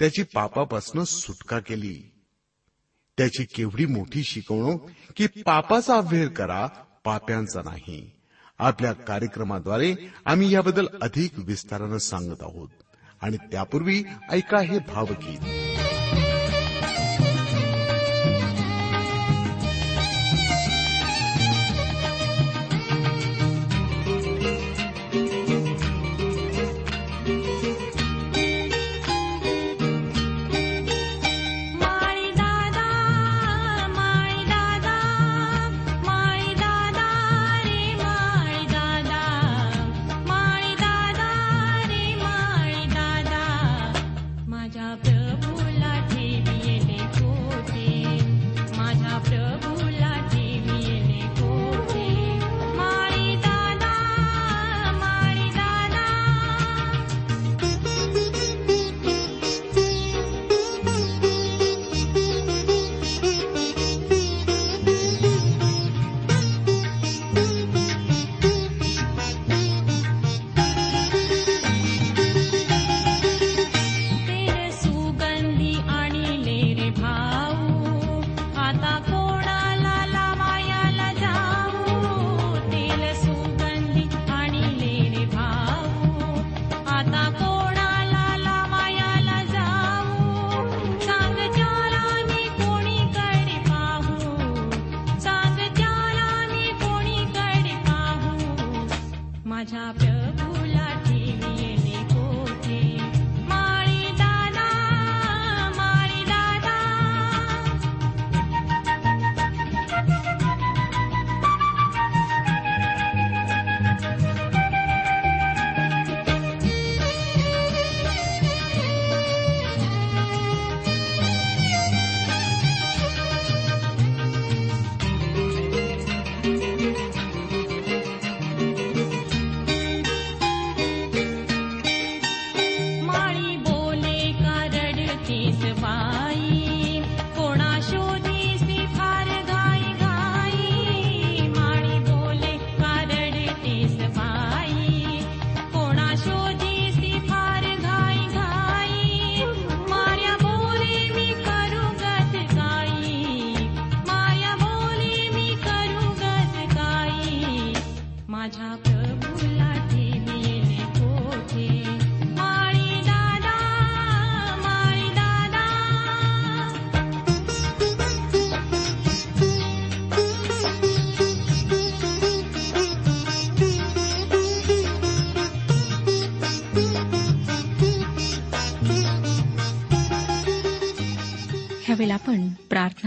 त्याची 0.00 0.22
पापापासून 0.22 1.04
सुटका 1.04 1.58
केली. 1.58 2.10
त्याची 3.18 3.44
केवढी 3.44 3.86
मोठी 3.86 4.22
शिकवणूक 4.22 4.90
की 5.16 5.26
पापाचा 5.26 5.96
अभ्यर 5.96 6.28
करा 6.28 6.66
पाप्यांचा 7.04 7.62
नाही. 7.62 8.10
आपल्या 8.58 8.92
कार्यक्रमाद्वारे 8.92 9.94
आम्ही 10.24 10.54
याबद्दल 10.54 10.88
अधिक 11.02 11.30
विस्तारानं 11.38 11.98
सांगत 11.98 12.42
आहोत. 12.42 12.68
आणि 13.20 13.36
त्यापूर्वी 13.36 14.04
ऐका 14.30 14.60
हे 14.60 14.78
भावगीत. 14.78 15.38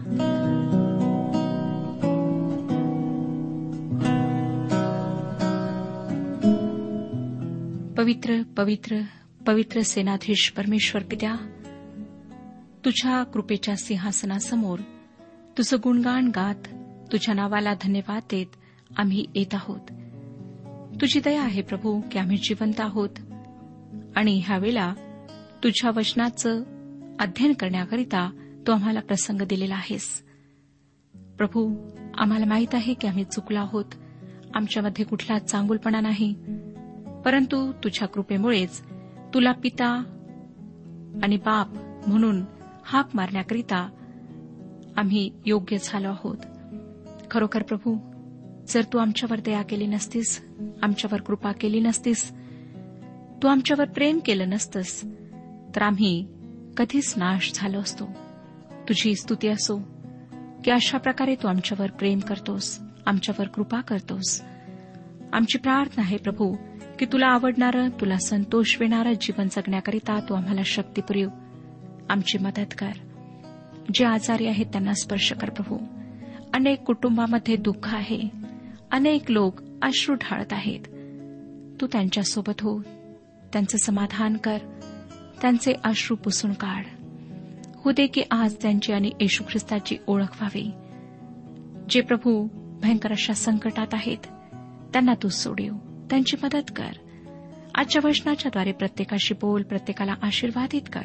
पवित्र 7.98 8.42
पवित्र 8.58 9.02
पवित्र 9.48 9.82
सेनाधीश 9.82 10.54
परमेश्वर 10.58 11.04
पित्या 11.04 11.36
तुझ्या 12.86 13.24
कृपेच्या 13.24 13.76
सिंहासनासमोर 13.76 14.80
तुझं 15.58 15.78
गुणगान 15.84 16.28
गात 16.28 16.68
तुझ्या 17.12 17.36
नावाला 17.36 17.74
धन्यवाद 17.74 18.22
देत 18.32 18.46
आम्ही 18.98 19.26
येत 19.36 19.54
आहोत. 19.54 19.82
तुझी 21.02 21.20
दया 21.20 21.44
आहे 21.44 21.62
प्रभू 21.62 22.02
की 22.12 22.20
आम्ही 22.20 22.38
जिवंत 22.38 22.80
आहोत. 22.80 23.10
आणि 24.16 24.42
ह्यावेळेला 24.46 24.94
तुझ्या 25.64 25.92
वचनाचं 25.96 26.64
अध्ययन 27.20 27.54
करण्याकरिता 27.54 28.41
तू 28.68 28.72
आम्हाला 28.72 29.00
प्रसंग 29.00 29.42
दिलेला 29.42 29.76
आहेस. 29.76 30.24
प्रभू 31.38 31.90
आम्हाला 32.18 32.46
माहीत 32.46 32.76
आहे 32.76 32.94
की 32.94 33.08
आम्ही 33.08 33.24
चुकलो 33.24 33.60
आहोत. 33.60 33.86
आमच्यामध्ये 34.54 35.06
कुठला 35.06 35.40
चांगुलपणा 35.40 36.02
नाही. 36.02 36.34
परंतु 37.26 37.72
तुझ्या 37.72 38.08
कृपेमुळेच 38.08 38.82
तुला 39.34 39.52
पिता 39.52 39.88
आणि 41.24 41.38
बाप 41.38 41.68
म्हणून 42.10 42.46
हाक 42.84 43.10
मारण्याकरिता 43.14 43.90
आम्ही 44.98 45.32
योग्य 45.46 45.78
झालो 45.84 46.10
आहोत. 46.10 46.38
खरोखर 47.32 47.64
प्रभू 47.64 47.98
जर 48.68 48.82
तू 48.94 48.98
आमच्यावर 48.98 49.40
दया 49.40 49.62
केली 49.62 49.88
नसतीस 49.88 50.46
आमच्यावर 50.82 51.22
कृपा 51.22 51.52
केली 51.52 51.80
नसतीस 51.80 52.32
तू 53.44 53.48
आमच्यावर 53.48 53.86
प्रेम 53.86 54.20
केलं 54.26 54.50
नसतंस 54.50 55.02
तर 55.76 55.82
आम्ही 55.82 56.28
कधीच 56.78 57.14
नाश 57.18 57.52
झालो 57.56 57.80
असतो. 57.80 58.31
तुझी 58.90 59.16
स्तुती 59.16 59.48
असो. 59.48 59.82
की 60.64 60.72
अशा 60.72 60.98
प्रकारे 60.98 61.36
तू 61.36 61.48
आमच्यावर 61.48 61.92
प्रेम 61.92 62.20
करतोस 62.20 62.80
आमच्यावर 63.06 63.48
कृपा 63.48 63.82
करतोस. 63.82 64.42
आमची 65.34 65.58
प्रार्थना 65.58 66.02
आहे 66.02 66.18
प्रभू 66.18 66.56
की 67.00 67.06
तुला 67.06 67.28
आवडणारं 67.28 67.90
तुला 67.90 68.18
संतोष 68.18 68.80
देणारं 68.80 69.14
जीवन 69.14 69.48
जगण्याकरिता 69.52 70.20
तू 70.30 70.34
आम्हाला 70.34 70.62
शक्ती 70.66 71.02
पुरेव. 71.02 71.30
आमची 72.10 72.38
मदत 72.38 72.74
कर. 72.78 72.92
जे 73.94 74.06
आजारी 74.06 74.48
आहेत 74.48 74.66
त्यांना 74.66 74.94
स्पर्श 74.94 75.34
कर 75.34 75.50
प्रभू. 75.50 75.78
अनेक 76.54 76.82
कुटुंबामध्ये 76.82 77.56
दुःख 77.56 77.96
आहे. 77.96 78.22
अनेक 78.92 79.32
लोक 79.32 79.62
अश्रू 79.82 80.16
ढाळत 80.16 80.54
आहेत. 80.54 80.80
तू 81.82 81.88
त्यांच्यासोबत 81.88 82.62
हो. 82.62 82.82
त्यांचं 83.54 83.78
समाधान 83.78 84.38
कर. 84.38 84.58
त्यांचे 85.42 85.74
अश्रू 85.84 86.18
पुसून 86.18 86.54
काढ. 86.54 86.84
हो 87.86 87.92
दे 87.92 88.08
की 88.08 88.22
आज 88.32 88.56
त्यांची 88.62 88.94
आणि 88.94 89.12
येशू 89.22 89.44
ख्रिस्ताची 89.44 89.98
ओळख 90.08 90.42
व्हावी. 90.42 90.72
जे 91.90 92.02
प्रभू 92.02 92.48
भयंकर 92.84 93.12
अशा 93.12 93.34
संकटात 93.34 93.88
आहेत 93.94 94.18
त्यांना 94.94 95.14
तू 95.24 95.30
सोडीव 95.30 95.74
त्यांची 96.10 96.38
मदत 96.44 96.72
कर. 96.76 96.92
आजच्या 97.76 98.08
वचनाच्याद्वारे 98.08 98.72
प्रत्येकाशी 98.72 99.34
बोल 99.34 99.64
प्रत्येकाला 99.64 100.14
आशीर्वादित 100.22 100.82
कर. 100.94 101.02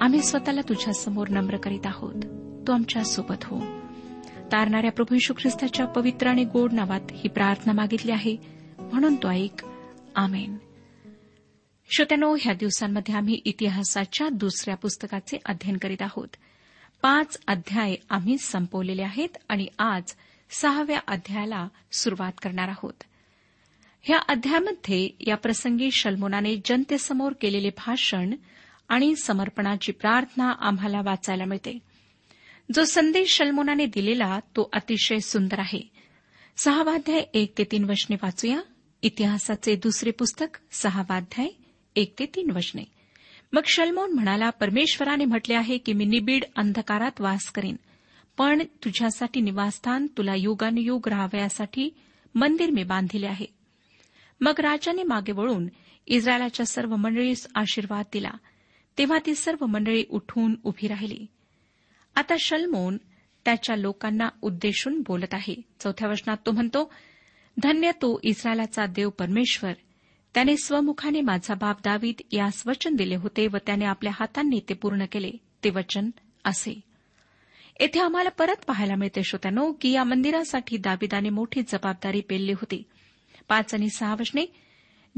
आम्ही 0.00 0.22
स्वतःला 0.22 0.60
तुझ्या 0.60 0.94
समोर 0.94 1.28
नम्र 1.28 1.56
करीत 1.56 1.86
आहोत. 1.86 2.22
तू 2.68 2.72
आमच्यासोबत 2.72 3.44
हो. 3.44 3.60
तारणाऱ्या 4.52 4.92
प्रभू 4.92 5.14
यशू 5.14 5.34
ख्रिस्ताच्या 5.34 5.86
पवित्र 5.86 6.26
आणि 6.26 6.44
गोड 6.44 6.72
नावात 6.72 7.00
ही 7.12 7.28
प्रार्थना 7.28 7.72
मागितली 7.72 8.12
आहे. 8.12 8.36
म्हणून 8.78 9.14
तो 9.14 9.28
ऐक. 9.28 9.66
आमेन. 10.16 10.56
श्रोत्यानो 11.90 12.36
ह्या 12.40 12.54
दिवसांमध्ये 12.54 13.14
आम्ही 13.14 13.40
इतिहासाच्या 13.44 14.28
दुसऱ्या 14.28 14.76
पुस्तकाचे 14.76 15.38
अध्ययन 15.44 15.76
करीत 15.76 16.02
आहोत. 16.02 16.28
पाच 17.02 17.38
अध्याय 17.46 17.94
आम्ही 18.10 18.38
संपवलेले 18.38 19.02
आहेत 19.02 19.28
आणि 19.48 19.66
आज 19.78 20.14
सहाव्या 20.50 21.00
अध्यायाला 21.08 21.68
सुरुवात 21.92 22.32
करणार 22.42 22.68
आहोत. 22.68 23.02
ह्या 24.02 24.18
अध्यायामध्ये 24.18 25.10
या 25.20 25.36
प्रसंगी 25.36 25.90
शल्मोनाने 25.90 26.56
जनतेसमोर 26.64 27.32
केलेले 27.40 27.70
भाषण 27.70 28.34
आणि 28.88 29.16
समर्पणाची 29.16 29.92
प्रार्थना 29.92 30.52
आम्हाला 30.60 31.00
वाचायला 31.04 31.44
मिळते. 31.44 31.78
जो 32.74 32.84
संदेश 32.84 33.36
शल्मोनाने 33.36 33.86
दिलेला 33.86 34.38
तो 34.38 34.70
अतिशय 34.72 35.18
सुंदर 35.18 35.58
आहे. 35.58 35.90
सहावाध्याय 36.56 37.24
एक 37.34 37.58
ते 37.58 37.64
तीन 37.64 37.84
वचने 37.84 38.16
वाचूया. 38.22 38.60
इतिहासाचे 39.02 39.76
दुसरे 39.76 40.10
पुस्तक 40.10 40.58
सहावाध्याय 40.72 41.48
एक 41.96 42.14
ते 42.18 42.26
तीन 42.26 42.50
वचने 42.50 42.84
मग 43.52 43.62
शलमोन 43.66 44.12
म्हणाला 44.12 44.50
परमेश्वराने 44.50 45.24
म्हटले 45.24 45.54
आहे 45.54 45.78
की 45.78 45.92
मी 45.92 46.04
निबीड 46.04 46.44
अंधकारात 46.56 47.20
वास 47.20 47.50
करीन. 47.50 47.76
पण 48.36 48.62
तुझ्यासाठी 48.84 49.40
निवासस्थान 49.40 50.06
तुला 50.06 50.34
युगानुयुग 50.34 51.08
राहावयासाठी 51.08 51.90
मंदिर 52.34 52.70
मी 52.70 52.82
बांधिले 52.82 53.26
आहे. 53.26 53.46
मग 54.40 54.60
राजाने 54.60 55.02
मागे 55.02 55.32
वळून 55.32 55.68
इस्रायलाच्या 56.06 56.66
सर्व 56.66 56.96
मंडळीस 56.96 57.46
आशीर्वाद 57.54 58.04
दिला. 58.12 58.30
तेव्हा 58.98 59.18
ती 59.26 59.34
सर्व 59.34 59.66
मंडळी 59.66 60.04
उठून 60.10 60.54
उभी 60.64 60.88
राहिली. 60.88 61.26
आता 62.16 62.34
शलमोन 62.40 62.96
त्याच्या 63.44 63.76
लोकांना 63.76 64.28
उद्देशून 64.42 65.02
बोलत 65.06 65.34
आहे. 65.34 65.54
चौथ्या 65.80 66.08
वचनात 66.08 66.36
तो 66.46 66.50
म्हणतो 66.50 66.92
धन्य 67.62 67.90
तो 67.92 68.20
इस्रायलाचा 68.22 68.86
देव 68.86 69.10
परमेश्वर 69.10 69.72
त्याने 70.34 70.56
स्वमुखाने 70.56 71.20
माझा 71.20 71.54
बाप 71.54 71.78
दावीद 71.84 72.22
यास 72.32 72.62
वचन 72.66 72.94
दिले 72.94 73.14
होते 73.14 73.46
व 73.46 73.56
त्याने 73.66 73.84
आपल्या 73.84 74.12
हातांनी 74.14 74.60
ते 74.68 74.74
पूर्ण 74.74 75.04
केले. 75.12 75.30
ते 75.64 75.70
वचन 75.70 76.10
असे. 76.44 76.80
येथे 77.80 78.00
आम्हाला 78.00 78.30
परत 78.30 78.64
पाहायला 78.64 78.94
मिळते 78.94 79.22
श्रोत्यानो 79.22 79.72
की 79.72 79.90
या 79.90 80.04
मंदिरासाठी 80.04 80.76
दाविदाने 80.76 81.28
मोठी 81.28 81.62
जबाबदारी 81.62 82.20
पेलली 82.20 82.52
होती. 82.52 82.82
पाच 83.48 83.74
आणि 83.74 83.88
सहा 83.90 84.14
वचने 84.14 84.46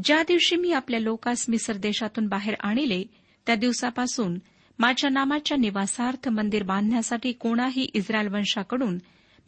ज्या 0.05 0.23
दिवशी 0.23 0.57
मी 0.57 0.73
आपल्या 0.73 1.01
लोकास 1.01 1.45
मिसर 1.49 1.77
देशातून 1.77 2.27
बाहेर 2.27 2.55
आणले 2.61 3.05
त्या 3.47 3.55
दिवसापासून 3.55 4.39
माझ्या 4.79 5.11
नामाच्या 5.11 5.57
निवासार्थ 5.57 6.29
मंदिर 6.29 6.62
बांधण्यासाठी 6.62 7.33
कोणाही 7.33 7.91
इस्रायल 7.95 8.29
वंशाकडून 8.29 8.99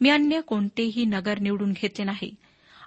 मी 0.01 0.09
अन्य 0.09 0.41
कोणतेही 0.41 1.05
नगर 1.05 1.39
निवडून 1.39 1.71
घेतले 1.71 2.05
नाही. 2.05 2.35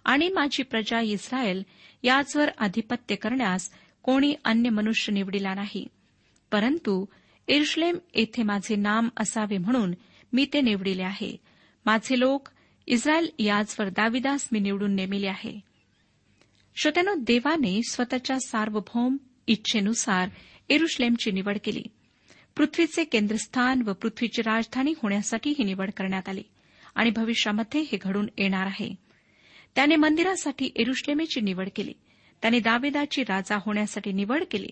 आणि 0.05 0.29
माझी 0.29 0.63
प्रजा 0.63 1.01
इस्रायल 1.01 1.63
याचवर 2.03 2.51
आधिपत्य 2.59 3.15
करण्यास 3.15 3.71
कोणी 4.03 4.35
अन्य 4.45 4.71
मनुष्य 4.71 5.13
निवडिला 5.13 5.55
नाही. 5.55 5.87
परंतु 6.51 7.05
इर्शलेम 7.49 7.99
येथे 8.15 8.43
माझे 8.43 8.77
नाम 8.77 9.09
असावे 9.17 9.59
म्हणून 9.59 9.95
मी 10.33 10.47
ते 10.53 10.61
निवडिले 10.61 11.03
आहे. 11.03 11.37
माझे 11.87 12.21
लोक 12.21 12.49
इस्रायल 12.87 13.31
याचवर 13.39 13.89
दाविदास 13.89 14.49
मी 14.53 14.59
निवडून 14.59 14.95
नेमिले 14.95 15.27
आहे. 15.27 15.61
श्रोत्यानो 16.77 17.15
देवाने 17.15 17.81
स्वतःच्या 17.91 18.41
सार्वभौम 18.41 19.17
इच्छेनुसार 19.47 20.29
एरुश्लेमची 20.69 21.31
निवड 21.31 21.59
केली. 21.65 21.83
पृथ्वीचे 22.57 23.05
केंद्रस्थान 23.05 23.83
व 23.83 23.93
पृथ्वीची 23.93 24.43
राजधानी 24.43 24.93
होण्यासाठी 25.03 25.51
ही 25.59 25.65
निवड 25.65 25.91
करण्यात 25.91 26.29
आली 26.29 26.43
आणि 26.95 27.11
भविष्यामध्ये 27.11 27.81
हे 27.81 27.99
घडून 28.03 28.29
येणार 28.39 28.67
आहे. 28.67 28.95
त्याने 29.75 29.97
मंदिरासाठी 29.97 30.71
एरुश्लेमेची 30.77 31.41
निवड 31.41 31.69
केली. 31.77 31.93
त्याने 32.43 32.61
दावेदाची 32.61 33.23
राजा 33.23 33.59
होण्यासाठी 33.67 34.13
निवड 34.13 34.45
केली 34.51 34.69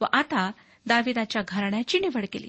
व 0.00 0.04
आता 0.12 0.50
दावेदाच्या 0.86 1.42
घराण्याची 1.48 1.98
निवड 1.98 2.26
केली. 2.32 2.48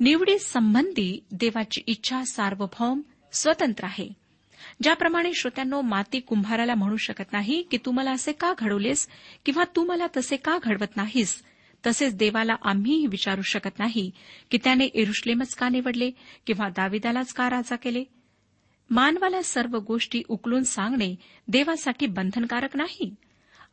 निवडी 0.00 0.38
संबंधी 0.38 1.24
देवाची 1.30 1.80
इच्छा 1.86 2.22
सार्वभौम 2.24 3.00
स्वतंत्र 3.32 3.84
आहे. 3.84 4.08
ज्याप्रमाणे 4.82 5.32
श्रोत्यांनो 5.34 5.80
माती 5.80 6.20
कुंभाराला 6.20 6.74
म्हणू 6.74 6.96
शकत 6.96 7.32
नाही 7.32 7.62
की 7.62 7.76
तू 7.76 7.90
मला 7.90 8.12
असे 8.12 8.32
का 8.32 8.54
घडवलेस 8.58 9.08
किंवा 9.46 9.64
तू 9.76 9.84
मला 9.84 10.06
तसे 10.16 10.36
का 10.36 10.58
घडवत 10.62 10.96
नाहीस? 10.96 11.42
तसेच 11.86 12.14
देवाला 12.14 12.54
आम्हीही 12.62 13.06
विचारू 13.06 13.42
शकत 13.42 13.78
नाही 13.78 14.10
की 14.50 14.58
त्याने 14.64 14.84
एरुश्लेमच 14.84 15.54
का 15.54 15.68
निवडले 15.68 16.10
किंवा 16.46 16.68
दाविदालाच 16.68 17.32
का 17.32 17.50
राजा 17.50 17.76
केले? 17.76 18.04
मानवाला 18.92 19.42
सर्व 19.42 19.78
गोष्टी 19.78 20.22
उकलून 20.28 20.62
सांगणे 20.62 21.14
देवासाठी 21.48 22.06
बंधनकारक 22.06 22.76
नाही. 22.76 23.14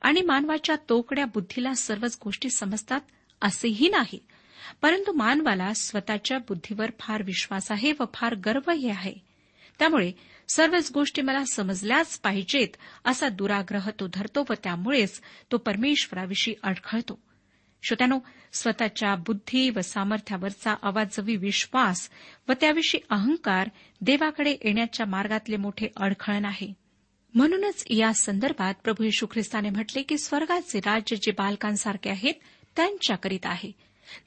आणि 0.02 0.22
मानवाच्या 0.22 0.76
तोकड्या 0.90 1.26
बुद्धीला 1.26 1.74
सर्वच 1.74 2.18
गोष्टी 2.24 2.50
समजतात 2.50 3.02
असेही 3.42 3.90
नाही. 3.90 4.20
परंतु 4.82 5.12
मानवाला 5.12 5.74
स्वतःच्या 5.74 6.38
बुद्धीवर 6.38 6.92
फार 7.00 7.24
विश्वास 7.24 7.72
आहे 7.72 7.94
व 8.00 8.04
फार 8.14 8.36
गर्वही 8.36 8.90
आहे. 8.90 9.14
त्यामुळे 9.80 10.12
सर्वच 10.50 10.92
गोष्टी 10.94 11.22
मला 11.22 11.44
समजल्याच 11.54 12.20
पाहिजेत 12.20 12.78
असा 13.06 13.30
दुराग्रह 13.30 13.90
तो 14.00 14.08
धरतो 14.14 14.46
व 14.50 14.54
त्यामुळेच 14.64 15.22
तो 15.52 15.58
परमेश्वराविषयी 15.58 16.56
अडखळतो. 16.64 17.20
श्रोत्यानो 17.84 18.20
स्वतःच्या 18.54 19.16
बुद्धी 19.16 19.70
व 19.70 19.82
सामर्थ्यावरचा 19.82 20.76
अवाजवी 20.82 21.36
विश्वास 21.36 22.10
व 22.50 22.54
त्याविषयी 22.62 23.02
अहंकार 23.10 23.70
देवाकडे 24.02 24.52
येण्याच्या 24.52 25.06
मार्गातले 25.06 25.58
मोठे 25.58 25.88
अडखळण 25.98 26.46
आहे. 26.46 26.74
म्हणूनच 27.36 27.84
या 27.90 28.14
संदर्भात 28.14 28.74
प्रभू 28.84 29.04
येशू 29.04 29.26
ख्रिस्ताने 29.32 29.70
म्हटले 29.70 30.02
की 30.02 30.18
स्वर्गाचे 30.18 30.80
राज्य 30.80 31.16
जे 31.16 31.32
बालकांसारखे 31.32 32.10
आहेत 32.10 32.34
त्यांच्याकरिता 32.76 33.50
आहे. 33.50 33.72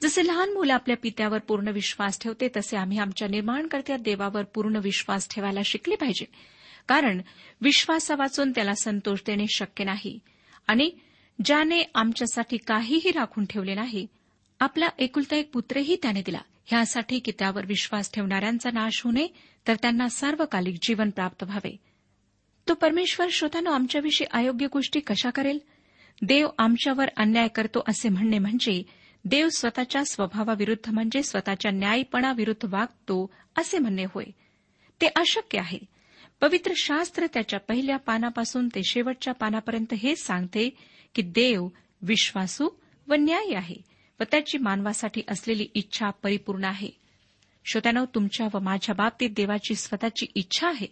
जसे 0.01 0.27
लहान 0.27 0.53
मुलं 0.53 0.73
आपल्या 0.73 0.97
पित्यावर 1.01 1.37
पूर्ण 1.37 1.67
विश्वास 1.67 2.19
ठेवते 2.19 2.47
तसे 2.57 2.77
आम्ही 2.77 2.97
आमच्या 2.97 3.27
निर्माणकर्त्या 3.27 3.97
देवावर 3.97 4.43
पूर्ण 4.43 4.75
विश्वास 4.75 5.27
ठेवायला 5.29 5.59
शिकले 5.65 5.95
पाहिजे. 5.95 6.25
कारण 6.87 7.21
विश्वासा 7.61 8.15
वाचून 8.15 8.51
त्याला 8.51 8.73
संतोष 8.73 9.19
देणे 9.27 9.45
शक्य 9.49 9.83
नाही. 9.83 10.19
आणि 10.67 10.91
ज्याने 11.45 11.83
आमच्यासाठी 11.95 12.57
काहीही 12.57 13.11
राखून 13.11 13.45
ठेवले 13.45 13.73
नाही 13.73 14.07
आपला 14.59 14.87
एकुलता 14.99 15.35
एक 15.35 15.51
पुत्रही 15.53 15.97
त्याने 16.01 16.21
दिला. 16.21 16.41
ह्यासाठी 16.65 17.19
की 17.19 17.31
त्यावर 17.39 17.65
विश्वास 17.65 18.11
ठेवणाऱ्यांचा 18.13 18.69
नाश 18.73 19.01
होऊ 19.03 19.13
नये 19.13 19.27
तर 19.67 19.75
त्यांना 19.75 20.09
सार्वकालिक 20.09 20.75
जीवन 20.81 21.09
प्राप्त 21.09 21.43
व्हावे. 21.43 21.77
तो 22.67 22.73
परमेश्वर 22.73 23.27
श्रोतानो 23.31 23.71
आमच्याविषयी 23.71 24.27
अयोग्य 24.31 24.67
गोष्टी 24.73 24.99
कशा 24.99 25.29
करेल? 25.29 25.59
देव 26.21 26.47
आमच्यावर 26.57 27.09
अन्याय 27.17 27.47
करतो 27.47 27.83
असे 27.87 28.09
म्हणणे 28.09 28.39
म्हणजे 28.39 28.83
देव 29.25 29.49
स्वतःच्या 29.49 30.05
स्वभावाविरुद्ध 30.05 30.89
म्हणजे 30.89 31.23
स्वतःच्या 31.23 31.71
न्यायपणाविरुद्ध 31.71 32.73
वागतो 32.73 33.33
असे 33.57 33.77
म्हणणे 33.77 34.03
होय. 34.03 34.25
ते 35.01 35.07
अशक्य 35.15 35.59
आहे. 35.59 35.79
पवित्र 36.41 36.71
शास्त्र 36.75 37.25
त्याच्या 37.33 37.59
पहिल्या 37.59 37.97
पानापासून 37.97 38.67
ते 38.67 38.81
शेवटच्या 38.83 39.33
पानापर्यंत 39.33 39.93
हेच 39.93 40.25
सांगते 40.25 40.69
की 41.15 41.21
देव 41.21 41.67
विश्वासू 42.01 42.69
व 43.07 43.13
न्यायी 43.13 43.53
आहे 43.53 43.75
व 44.19 44.23
त्याची 44.31 44.57
मानवासाठी 44.57 45.21
असलेली 45.27 45.67
इच्छा 45.73 46.09
परिपूर्ण 46.09 46.63
आहे. 46.63 46.89
श्रोत्यानो 47.65 48.05
तुमच्या 48.05 48.47
व 48.53 48.59
माझ्या 48.59 48.95
बाबतीत 48.95 49.29
देवाची 49.29 49.75
स्वतःची 49.75 50.25
इच्छा 50.35 50.67
आहे. 50.67 50.87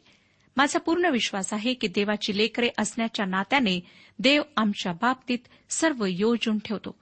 माझा 0.57 0.79
पूर्ण 0.79 1.05
विश्वास 1.05 1.53
आहे 1.53 1.73
की 1.73 1.87
देवाची 1.87 2.37
लेकरे 2.37 2.69
असण्याच्या 2.77 3.25
नात्याने 3.25 3.79
देव 4.19 4.41
आमच्या 4.57 4.91
बाबतीत 4.91 5.39
सर्व 5.69 6.05
योजून 6.05 6.59
ठेवतो. 6.59 6.95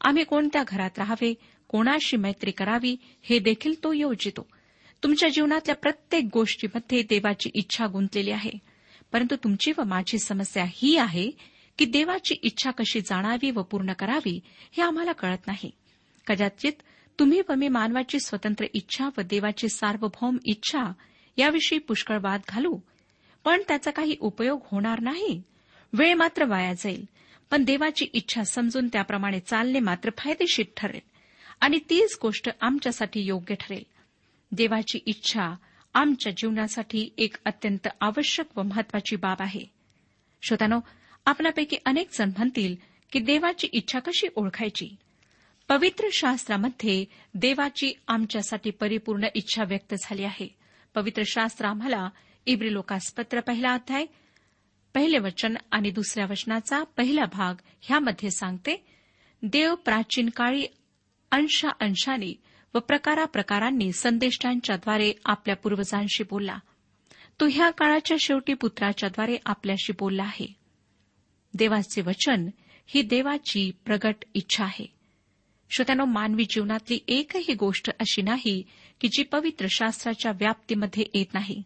आम्ही 0.00 0.24
कोणत्या 0.24 0.62
घरात 0.68 0.90
राहावे 0.96 1.34
कोणाशी 1.68 2.16
मैत्री 2.16 2.50
करावी 2.50 2.96
हे 3.22 3.38
देखील 3.38 3.84
तो 3.84 3.92
योजितो. 3.92 4.46
तुमच्या 5.02 5.28
जीवनातल्या 5.28 5.74
प्रत्येक 5.74 6.28
गोष्टीमध्ये 6.32 7.02
देवाची 7.02 7.50
इच्छा 7.54 7.86
गुंतलेली 7.86 8.30
आहे. 8.30 8.50
परंतु 9.12 9.36
तुमची 9.36 9.72
व 9.78 9.84
माझी 9.84 10.18
समस्या 10.18 10.64
ही 10.68 10.96
आहे 10.96 11.53
की 11.78 11.84
देवाची 11.84 12.34
इच्छा 12.42 12.70
कशी 12.70 13.00
जाणावी 13.00 13.50
व 13.50 13.62
पूर्ण 13.62 13.92
करावी 13.92 14.40
हे 14.46 14.82
आम्हाला 14.82 15.12
कळत 15.12 15.46
नाही. 15.46 15.70
कदाचित 16.26 16.72
तुम्ही 17.18 17.42
व 17.48 17.54
मी 17.54 17.68
मानवाची 17.68 18.20
स्वतंत्र 18.20 18.64
इच्छा 18.72 19.08
व 19.18 19.20
देवाची 19.20 19.68
सार्वभौम 19.68 20.38
इच्छा 20.44 20.92
याविषयी 21.36 21.78
पुष्कळ 21.78 22.18
वाद 22.22 22.40
घालू 22.48 22.78
पण 23.44 23.62
त्याचा 23.68 23.90
काही 23.90 24.16
उपयोग 24.20 24.60
होणार 24.64 25.00
नाही. 25.00 25.42
वेळ 25.92 26.14
मात्र 26.14 26.44
वाया 26.44 26.72
जाईल 26.72 27.04
पण 27.50 27.64
देवाची 27.64 28.06
इच्छा 28.12 28.42
समजून 28.42 28.88
त्याप्रमाणे 28.88 29.40
चालणे 29.40 29.80
मात्र 29.80 30.10
फायदेशीर 30.18 30.66
ठरेल 30.76 31.10
आणि 31.60 31.78
तीच 31.90 32.18
गोष्ट 32.22 32.50
आमच्यासाठी 32.60 33.20
योग्य 33.20 33.54
ठरेल. 33.54 33.82
देवाची 34.52 34.98
इच्छा 35.06 35.54
आमच्या 35.94 36.32
जीवनासाठी 36.36 37.08
एक 37.18 37.36
अत्यंत 37.44 37.88
आवश्यक 38.00 38.58
व 38.58 38.62
महत्वाची 38.62 39.16
बाब 39.16 39.36
आहे. 39.40 39.64
श्रोतानो 40.42 40.80
आपल्यापैकी 41.26 41.76
अनेक 41.84 42.08
जण 42.12 42.30
म्हणतील 42.36 42.76
की 43.12 43.18
देवाची 43.18 43.68
इच्छा 43.72 43.98
कशी 43.98 44.26
ओळखायची? 44.36 44.96
पवित्र 45.68 46.08
शास्त्रामध्ये 46.12 47.04
देवाची 47.34 47.92
आमच्यासाठी 48.08 48.70
परिपूर्ण 48.70 49.22
इच्छा 49.34 49.64
व्यक्त 49.64 49.94
झाली 50.00 50.24
आहे. 50.24 50.54
पवित्र 50.94 51.22
शास्त्र 51.26 51.66
आम्हाला 51.66 52.08
इब्री 52.46 52.72
लोकासपत्र 52.72 53.40
पहिला 53.40 53.72
अध्याय 53.72 54.06
पहिले 54.94 55.18
वचन 55.18 55.54
आणि 55.70 55.90
दुसऱ्या 55.90 56.26
वचनाचा 56.30 56.82
पहिला 56.82 57.24
भाग 57.32 57.54
ह्यामध्ये 57.80 58.30
सांगते. 58.30 58.86
देव 59.42 59.74
प्राचीन 59.74 60.28
काळी 60.28 60.66
अंशा 61.30 61.68
अंशाने 61.80 62.34
व 62.74 62.78
प्रकाराप्रकारांनी 62.78 63.92
संदेष्टांच्याद्वारे 63.92 65.12
आपल्या 65.24 65.56
पूर्वजांशी 65.56 66.22
बोलला. 66.22 66.58
तो 67.40 67.46
ह्या 67.50 67.70
काळाच्या 67.70 68.16
शेवटी 68.20 68.54
पुत्राच्याद्वारे 68.54 69.36
आपल्याशी 69.46 69.92
बोलला 69.92 70.22
आहे. 70.22 70.63
देवाचे 71.54 72.00
वचन 72.00 72.48
ही 72.86 73.02
देवाची 73.02 73.70
प्रगट 73.84 74.14
इच्छा 74.34 74.64
आहे. 74.64 74.86
श्रोत्यानो 75.70 76.04
मानवी 76.04 76.44
जीवनातली 76.44 76.98
एकही 77.08 77.54
गोष्ट 77.54 77.90
अशी 77.90 78.22
नाही 78.22 78.62
की 79.00 79.08
जी 79.08 79.22
पवित्र 79.22 79.66
शास्त्राच्या 79.70 80.32
व्याप्तीमध्ये 80.32 81.04
येत 81.14 81.34
नाही. 81.34 81.62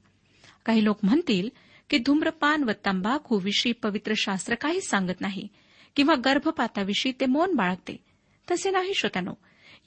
काही 0.64 0.85
लोक 0.85 0.99
म्हणतील 1.02 1.49
की 1.90 1.99
धूम्रपान 1.99 2.64
व 2.64 2.71
तंबाखूविषयी 2.87 3.73
पवित्र 3.73 4.12
शास्त्र 4.16 4.54
काहीच 4.54 4.88
सांगत 4.88 5.21
नाही 5.21 5.49
किंवा 5.97 6.14
गर्भपाताविषयी 6.14 7.12
ते 7.21 7.26
मौन 7.26 7.54
बाळगते. 7.54 7.97
तसे 8.50 8.71
नाही 8.71 8.95
श्रोत्यानो. 8.95 9.33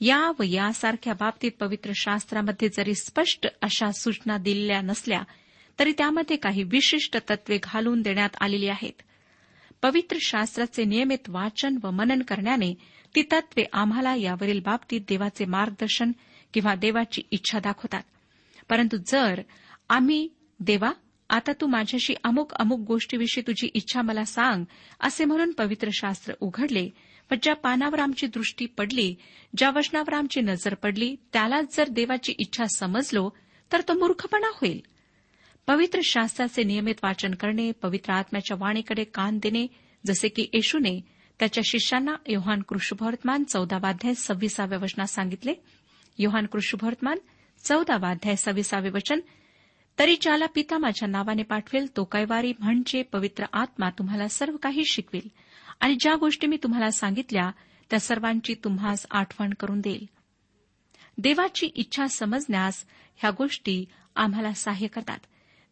या 0.00 0.32
व 0.38 0.42
यासारख्या 0.42 1.12
बाबतीत 1.12 1.52
पवित्र 1.60 1.92
शास्त्रामध्ये 1.94 2.68
जरी 2.68 2.94
स्पष्ट 2.94 3.46
अशा 3.62 3.90
सूचना 3.92 4.38
दिलेल्या 4.38 4.80
नसल्या 4.80 5.22
तरी 5.78 5.92
त्यामध्ये 5.98 6.36
काही 6.36 6.62
विशिष्ट 6.62 7.16
तत्वे 7.30 7.58
घालून 7.62 8.02
देण्यात 8.02 8.30
आलेली 8.40 8.68
आहेत. 8.68 9.02
पवित्र 9.82 10.16
शास्त्राचे 10.20 10.84
नियमित 10.84 11.28
वाचन 11.28 11.78
व 11.82 11.90
मनन 11.90 12.22
करण्याने 12.22 12.74
ती 13.14 13.22
तत्वे 13.22 13.64
आम्हाला 13.72 14.14
यावरील 14.14 14.60
बाबतीत 14.60 15.00
देवाचे 15.08 15.44
मार्गदर्शन 15.44 16.12
किंवा 16.54 16.74
देवाची 16.74 17.22
इच्छा 17.30 17.58
दाखवतात. 17.58 18.02
परंतु 18.68 18.96
जर 18.96 19.40
आम्ही 19.88 20.28
देवा 20.60 20.92
आता 21.30 21.52
तू 21.60 21.66
माझ्याशी 21.66 22.14
अमुक 22.24 22.52
अमुक 22.54 22.80
गोष्टीविषयी 22.80 23.42
तुझी 23.46 23.70
इच्छा 23.74 24.02
मला 24.02 24.24
सांग 24.24 24.64
असे 25.00 25.24
म्हणून 25.24 25.52
पवित्र 25.52 25.88
शास्त्र 25.92 26.32
उघडले 26.40 26.90
व 27.30 27.34
ज्या 27.42 27.54
पानावर 27.54 27.98
आमची 27.98 28.26
दृष्टी 28.26 28.66
पडली 28.66 29.14
ज्या 29.56 29.70
वचनावर 29.70 30.14
आमची 30.14 30.40
नजर 30.40 30.74
पडली 30.74 31.16
त्यालाच 31.32 31.76
जर 31.76 31.88
देवाची 31.88 32.34
इच्छा 32.38 32.64
समजलो 32.76 33.30
तर 33.72 33.80
तो 33.80 33.94
मूर्खपणा 33.94 34.50
होईल. 34.54 34.80
पवित्र 35.66 36.00
शास्त्राचे 36.04 36.64
नियमित 36.64 36.94
वाचन 37.02 37.34
करणे 37.34 37.72
पवित्र 37.72 38.12
आत्म्याच्या 38.12 38.56
वाणीकडे 38.60 39.04
कान 39.04 39.38
देणे 39.38 39.66
जसे 40.06 40.28
की 40.28 40.48
येशूने 40.52 41.00
त्याच्या 41.38 41.62
शिष्यांना 41.66 42.14
योहान 42.26 42.62
कृष्णभवर्तमान 42.62 43.44
चौदावाध्याय 43.44 44.14
सव्वीसाव्या 44.14 44.78
वचनात 44.78 45.06
सांगितले. 45.06 45.54
योहान 46.18 46.46
कृष्णभवर्तमान 46.46 47.18
चौदावाध्याय 47.64 48.36
सव्वीसावे 48.36 48.90
वचन 48.90 49.20
तरी 49.98 50.16
ज्याला 50.20 50.46
पिता 50.46 50.78
माझ्या 50.78 51.08
नावाने 51.08 51.42
पाठवेल 51.42 51.96
तो 51.96 52.04
कैवारी 52.04 52.52
म्हणजे 52.58 53.02
पवित्र 53.02 53.44
आत्मा 53.52 53.90
तुम्हाला 53.90 54.28
सर्व 54.28 54.56
काही 54.56 54.82
शिकवेल. 54.92 55.28
आणि 55.80 55.96
ज्या 56.00 56.14
गोष्टी 56.14 56.46
मी 56.46 56.56
तुम्हाला 56.62 56.90
सांगितल्या 56.90 57.50
त्या 57.90 58.00
सर्वांची 58.00 58.54
तुम्हास 58.64 59.06
आठवण 59.10 59.54
करून 59.60 59.80
देईल. 59.80 60.08
देवाची 61.18 61.66
इच्छा 61.66 62.06
समजण्यास 62.06 62.84
ह्या 63.16 63.30
गोष्टी 63.30 63.84
आम्हाला 64.16 64.52
सहाय्य 64.52 64.86
करतात. 64.86 65.18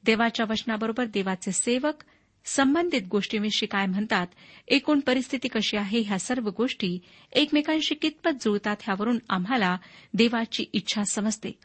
देवाच्या 0.04 0.46
वचनाबरोबर 0.48 1.04
देवाचे 1.04 1.52
सेवक 1.52 2.04
संबंधित 2.44 3.02
गोष्टींविषयी 3.10 3.66
काय 3.66 3.86
म्हणतात 3.86 4.26
एकूण 4.68 5.00
परिस्थिती 5.00 5.48
कशी 5.48 5.76
आहे 5.76 6.00
ह्या 6.00 6.18
सर्व 6.18 6.50
गोष्टी 6.50 6.98
एकमेकांशी 7.32 7.94
कितपत 7.94 8.30
जुळतात 8.40 8.76
ह्यावरून 8.80 9.18
आम्हाला 9.28 9.76
देवाची 10.14 10.64
इच्छा 10.72 11.02
समजते. 11.04 11.58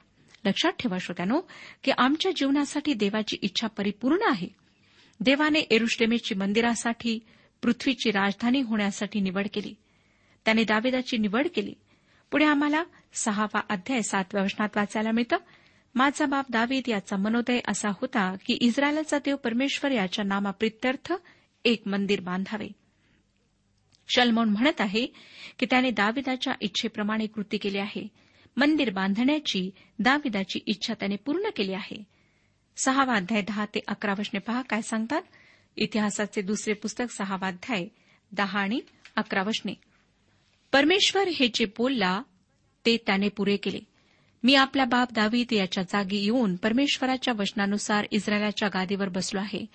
लक्षात 0.46 0.72
ठेवा 0.72 0.98
श्रोत्यानो 1.02 1.42
की 1.84 1.92
आमच्या 1.98 2.32
जीवनासाठी 2.36 2.94
देवाची 2.94 3.38
इच्छा 3.42 3.68
परिपूर्ण 3.68 4.18
आहे. 4.22 4.48
देवाने 5.20 5.60
एरुश्लेमेची 5.60 6.36
मंदिरासाठी 6.36 7.20
पृथ्वीची 7.62 8.12
राजधानी 8.12 8.62
होण्यासाठी 8.62 9.20
निवड 9.20 9.48
केली. 9.54 9.74
त्याने 10.46 10.64
दावेदाची 10.64 11.18
निवड 11.18 11.48
केली. 11.56 11.74
पुढे 12.32 12.46
आम्हाला 12.46 12.84
सहावा 13.14 13.60
अध्याय 13.70 14.02
सातव्या 14.02 14.44
वचनात 14.44 14.70
वाचायला 14.76 15.12
मिळतं. 15.12 15.38
माझा 15.96 16.26
बाप 16.26 16.46
दावीद 16.50 16.84
याचा 16.88 17.18
मनोदय 17.18 17.60
असा 17.68 17.90
होता 17.90 18.36
की 18.46 18.54
इस्रायलाचा 18.54 19.20
देव 19.20 19.36
परमेश्वर 19.36 19.92
याच्या 19.92 20.26
नामाप्रित्यर्थ 20.26 21.14
एक 21.66 21.88
मंदिर 21.88 22.20
बांधावे. 22.20 22.68
शलमोन 24.08 24.50
म्हणत 24.50 24.82
आहे 24.82 25.06
की 25.60 25.66
त्याने 25.66 25.92
दाविदाच्या 25.92 26.54
इच्छेप्रमाणे 26.62 27.28
कृती 27.28 27.58
केली 27.58 27.78
आहे. 27.78 28.08
मंदिर 28.58 28.90
बांधण्याची 28.90 29.72
दाविदाची 30.00 30.60
इच्छा 30.66 30.94
त्याने 30.94 31.16
पूर्ण 31.16 31.44
केली 31.56 31.74
आहे. 31.74 32.04
सहावा 32.78 33.14
अध्याय 33.14 33.42
दहा 33.42 33.66
ते 33.66 33.80
अकरा 33.88 34.14
वशने 34.20 34.40
पहा 34.40 34.62
काय 34.62 34.82
सांगतात. 34.82 35.22
इतिहासाचे 35.78 36.42
दुसरे 36.42 36.74
पुस्तक 36.74 37.14
सहावा 37.14 37.48
अध्याय 37.48 37.88
दहा 38.32 38.60
आणि 38.60 38.82
अकरा 39.16 39.44
वशने 39.44 39.74
परमेश्वर 40.72 41.28
हे 41.28 41.48
जे 41.54 41.66
बोलला 41.66 42.22
ते 42.86 42.98
त्याने 42.98 43.30
पुरे 43.30 43.58
केले. 43.58 43.95
मी 44.46 44.56
आपला 44.56 44.86
बाप 44.86 45.14
दावीत 45.14 45.54
याच्या 45.54 45.84
जागी 45.84 46.18
येऊन 46.18 46.56
परमेश्वराच्या 46.56 47.34
वचनानुसार 47.40 48.06
इस्रायलाच्या 48.12 48.68
गादीवर 48.68 49.10
बसलो 49.10 49.40
आहे. 49.40 49.66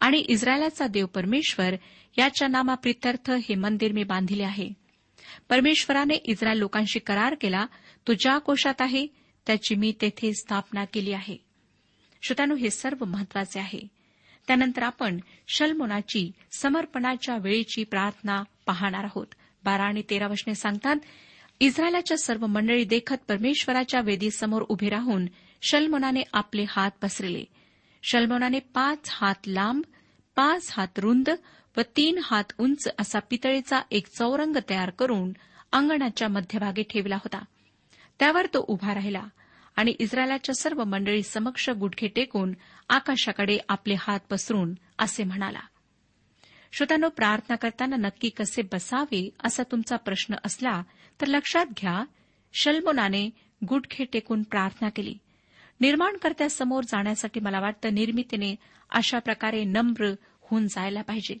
आणि 0.00 0.18
इस्रायलाचा 0.18 0.86
देव 0.86 1.06
परमेश्वर 1.06 1.74
याच्या 2.18 2.48
नामाप्रित्यर्थ 2.48 3.30
हे 3.30 3.54
मंदिर 3.54 3.92
मी 3.92 4.04
बांधिले 4.04 4.42
आहे. 4.42 4.70
परमेश्वराने 5.48 6.14
इस्रायल 6.14 6.58
लोकांशी 6.58 6.98
करार 6.98 7.34
केला 7.40 7.66
तो 8.08 8.12
ज्या 8.12 8.38
कोशात 8.38 8.74
आहे 8.80 9.06
त्याची 9.46 9.74
मी 9.74 9.92
तेथे 10.00 10.32
स्थापना 10.34 10.84
केली 10.84 11.12
आहे. 11.12 11.36
श्रोत्यानो 12.22 12.54
हे 12.54 12.70
सर्व 12.70 13.04
महत्त्वाचे 13.04 13.60
आहे. 13.60 13.80
त्यानंतर 14.46 14.82
आपण 14.82 15.18
शलमोनाची 15.48 16.30
समर्पणाच्या 16.58 17.36
वेळेची 17.36 17.84
प्रार्थना 17.84 18.42
पाहणार 18.66 19.04
आहोत. 19.04 19.26
बारा 19.64 19.84
आणि 19.84 20.02
तेरा 20.10 20.26
वशने 20.26 20.54
सांगतात 20.54 20.96
इस्रायलाच्या 21.60 22.16
सर्व 22.18 22.46
मंडळी 22.46 22.84
देखत 22.84 23.16
परमेश्वराच्या 23.28 24.00
वेदीसमोर 24.00 24.62
उभे 24.68 24.88
राहून 24.88 25.26
शलमोनाने 25.62 26.22
आपले 26.32 26.64
हात 26.68 26.90
पसरले. 27.02 27.44
शलमोनाने 28.02 28.58
पाच 28.74 29.08
हात 29.12 29.48
लांब 29.48 29.82
पाच 30.36 30.70
हात 30.70 30.98
रुंद 30.98 31.30
व 31.76 31.80
तीन 31.96 32.18
हात 32.22 32.52
उंच 32.58 32.88
असा 33.00 33.18
पितळेचा 33.18 33.80
एक 33.90 34.06
चौरंग 34.08 34.56
तयार 34.70 34.90
करून 34.90 35.32
अंगणाच्या 35.72 36.28
मध्यभागी 36.28 36.82
ठेवला 36.82 37.16
होता. 37.16 37.42
त्यावर 38.20 38.46
तो 38.54 38.64
उभा 38.68 38.94
राहिला 38.94 39.22
आणि 39.76 39.92
इस्रायलाच्या 39.98 40.54
सर्व 40.54 40.84
मंडळी 40.84 41.22
समक्ष 41.22 41.68
गुडघे 41.70 42.08
टेकून 42.08 42.52
आकाशाकडे 42.88 43.58
आपले 43.68 43.94
हात 43.98 44.20
पसरून 44.30 44.74
असे 44.98 45.24
म्हणाला 45.24 45.60
श्रोतांनो 46.72 47.08
प्रार्थना 47.08 47.56
करताना 47.56 47.96
नक्की 47.96 48.28
कसे 48.28 48.62
बसावे 48.62 49.28
असा 49.44 49.62
तुमचा 49.62 49.96
प्रश्न 49.96 50.34
असला 50.44 50.80
तर 51.20 51.26
लक्षात 51.26 51.66
घ्या 51.66 52.04
शल्मोनाने 52.54 53.30
गुटखे 53.68 54.04
टेकून 54.04 54.42
प्रार्थना 54.42 54.88
केली. 54.88 55.18
निर्माणकर्त्यासमोर 55.80 56.84
जाण्यासाठी 56.84 57.40
मला 57.40 57.60
वाटतं 57.60 57.94
निर्मितीने 57.94 58.56
अशा 58.90 59.18
प्रकारे 59.18 59.64
नम्र 59.64 60.14
होऊन 60.40 60.66
जायला 60.66 61.02
पाहिजे. 61.02 61.38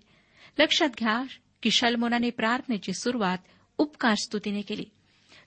लक्षात 0.58 0.88
घ्या 0.88 1.22
की 1.62 1.70
शल्मोनाने 1.70 2.30
प्रार्थनेची 2.30 2.92
सुरुवात 2.92 3.38
उपकार 3.78 4.14
स्तुतीने 4.14 4.62
केली. 4.62 4.84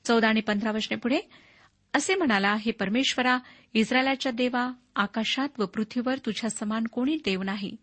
चौदा 0.03 0.27
आणि 0.27 0.41
पंधरा 0.41 0.71
वर्षने 0.71 0.97
पुढे 0.97 1.19
असे 1.93 2.15
म्हणाला 2.15 2.55
हे 2.55 2.71
परमेश्वरा 2.71 3.39
इस्रायलाच्या 3.73 4.31
देवा 4.31 4.71
आकाशात 4.95 5.49
व 5.59 5.65
पृथ्वीवर 5.65 6.17
तुझ्या 6.17 6.49
समान 6.49 6.83
कोणी 6.83 7.17
देव 7.25 7.43
नाही. 7.43 7.75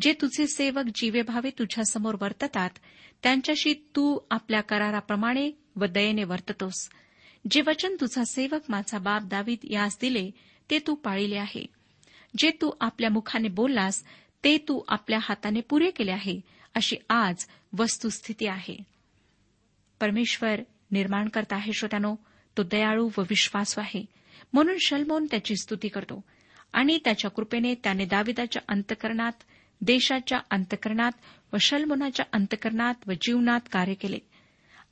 जे 0.00 0.12
तुझे 0.12 0.46
सेवक 0.46 0.84
जीवेभावे 0.94 1.50
तुझ्यासमोर 1.50 2.16
वर्ततात 2.20 2.70
त्यांच्याशी 3.22 3.74
तू 3.96 4.18
आपल्या 4.30 4.60
कराराप्रमाणे 4.60 5.50
व 5.76 5.84
दयेने 5.86 6.24
वर्ततोस. 6.24 6.90
जे 7.50 7.62
वचन 7.66 7.96
तुझा 8.00 8.24
सेवक 8.24 8.60
माझा 8.68 8.98
बाप 8.98 9.22
दावीद 9.22 9.58
यास 9.62 9.98
दिले 10.00 10.30
ते 10.70 10.78
तू 10.78 10.94
पाळिले 10.94 11.36
आहे. 11.36 11.66
जे 12.38 12.50
तू 12.50 12.70
आपल्या 12.80 13.10
मुखाने 13.10 13.48
बोललास 13.48 14.04
ते 14.44 14.58
तू 14.58 14.80
आपल्या 14.88 15.18
हाताने 15.22 15.60
पुरे 15.60 15.90
केले 15.90 16.10
आहे 16.10 16.40
अशी 16.74 16.96
आज 17.08 17.46
वस्तुस्थिती 17.78 18.46
आहे. 18.46 18.76
परमेश्वर 20.00 20.60
निर्माण 20.90 21.28
करता 21.28 21.56
आहे 21.56 21.72
श्रोत्यानो 21.72 22.14
तो 22.56 22.62
दयाळू 22.62 23.10
व 23.18 23.20
विश्वासू 23.20 23.80
आहे. 23.80 24.04
म्हणून 24.52 24.76
शलमोन 24.80 25.26
त्याची 25.30 25.56
स्तुती 25.56 25.88
करतो. 25.88 26.24
आणि 26.72 26.98
त्याच्या 27.04 27.30
कृपेने 27.30 27.74
त्याने 27.74 28.04
दाविदाच्या 28.04 28.62
अंतकरणात 28.68 29.32
देशाच्या 29.80 30.40
अंतकरणात 30.50 31.12
व 31.52 31.56
शलमोनाच्या 31.60 32.26
अंतकरणात 32.32 32.94
व 33.06 33.12
जीवनात 33.12 33.60
कार्य 33.72 33.94
केले. 33.94 34.18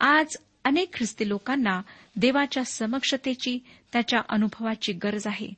आज 0.01 0.37
अनेक 0.65 0.95
ख्रिस्ती 0.95 1.29
लोकांना 1.29 1.83
देवाच्या 2.17 2.65
समक्षतेची 2.65 3.59
त्याच्या 3.93 4.21
अनुभवाची 4.29 4.93
गरज 4.93 5.27
आहे. 5.27 5.49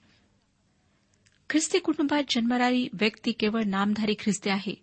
ख्रिस्ती 1.51 1.79
कुटुंबात 1.79 2.23
जन्मणारी 2.31 2.89
व्यक्ती 2.93 3.33
केवळ 3.33 3.63
नामधारी 3.67 4.15
ख्रिस्ती 4.21 4.51
आहे. 4.51 4.75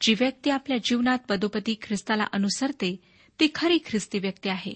जी 0.00 0.14
व्यक्ती 0.20 0.50
आपल्या 0.50 0.76
जीवनात 0.84 1.18
पदोपदी 1.28 1.74
ख्रिस्ताला 1.82 2.24
अनुसरते 2.32 2.96
ती 3.40 3.48
खरी 3.54 3.78
ख्रिस्ती 3.86 4.18
व्यक्ती 4.18 4.48
आहे. 4.48 4.74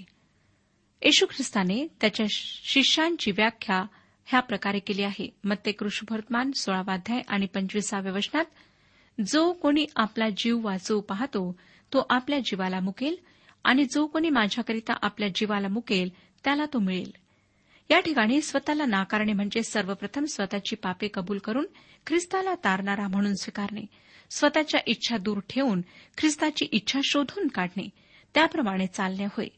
येशू 1.02 1.26
ख्रिस्ताने 1.26 1.86
त्याच्या 2.00 2.26
शिष्यांची 2.64 3.30
व्याख्या 3.30 3.84
ह्या 4.24 4.40
प्रकारे 4.40 4.78
केली 4.78 5.02
आहे. 5.02 5.28
मत्ते 5.44 5.72
कृष्णभर्तमान 5.72 6.50
सोळावाध्याय 6.52 7.20
आणि 7.28 7.46
पंचवीसाव्या 7.46 8.12
वचनात 8.12 8.44
जो 9.26 9.52
कोणी 9.52 9.86
आपला 9.96 10.28
जीव 10.36 10.58
वाचवू 10.64 11.00
पाहतो 11.00 11.58
तो 11.92 12.06
आपल्या 12.10 12.38
जीवाला 12.38 12.80
मुकेल. 12.80 13.16
आणि 13.66 13.84
जो 13.84 14.06
कोणी 14.06 14.30
माझ्याकरिता 14.30 14.92
आपल्या 15.02 15.28
जीवाला 15.34 15.68
मुकेल 15.68 16.10
त्याला 16.44 16.64
तो 16.72 16.78
मिळेल. 16.78 17.12
या 17.90 18.00
ठिकाणी 18.00 18.40
स्वतःला 18.40 18.86
नाकारणे 18.86 19.32
म्हणजे 19.32 19.62
सर्वप्रथम 19.62 20.24
स्वतःची 20.24 20.76
पापे 20.76 21.08
कबूल 21.14 21.38
करून 21.38 21.66
ख्रिस्ताला 22.06 22.54
तारणारा 22.54 23.08
म्हणून 23.08 23.34
स्वीकारणे. 23.34 23.80
स्वतःच्या 24.30 24.80
इच्छा 24.86 25.16
दूर 25.16 25.38
ठेवून 25.50 25.80
ख्रिस्ताची 26.18 26.64
इच्छा 26.64 27.00
शोधून 27.04 27.48
काढणे. 27.48 27.88
त्याप्रमाणे 28.34 28.86
चालणे 28.86 29.24
होय. 29.24 29.48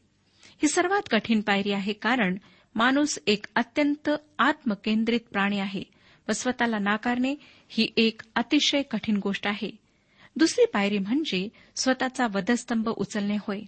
ही 0.43 0.67
सर्वात 0.67 1.01
कठीण 1.11 1.41
पायरी 1.41 1.71
आहे 1.71 1.93
कारण 1.93 2.37
माणूस 2.75 3.19
एक 3.27 3.45
अत्यंत 3.55 4.09
आत्मकेंद्रित 4.39 5.21
प्राणी 5.31 5.59
आहे 5.59 5.83
व 6.29 6.31
स्वतःला 6.31 6.79
नाकारणे 6.79 7.35
ही 7.69 7.91
एक 7.97 8.21
अतिशय 8.35 8.81
कठीण 8.81 9.17
गोष्ट 9.17 9.47
आहे. 9.47 9.71
दुसरी 10.35 10.65
पायरी 10.65 10.97
म्हणजे 10.97 11.49
स्वतःचा 11.75 12.27
वधस्तंभ 12.33 12.89
उचलणे 12.89 13.37
होय. 13.39 13.61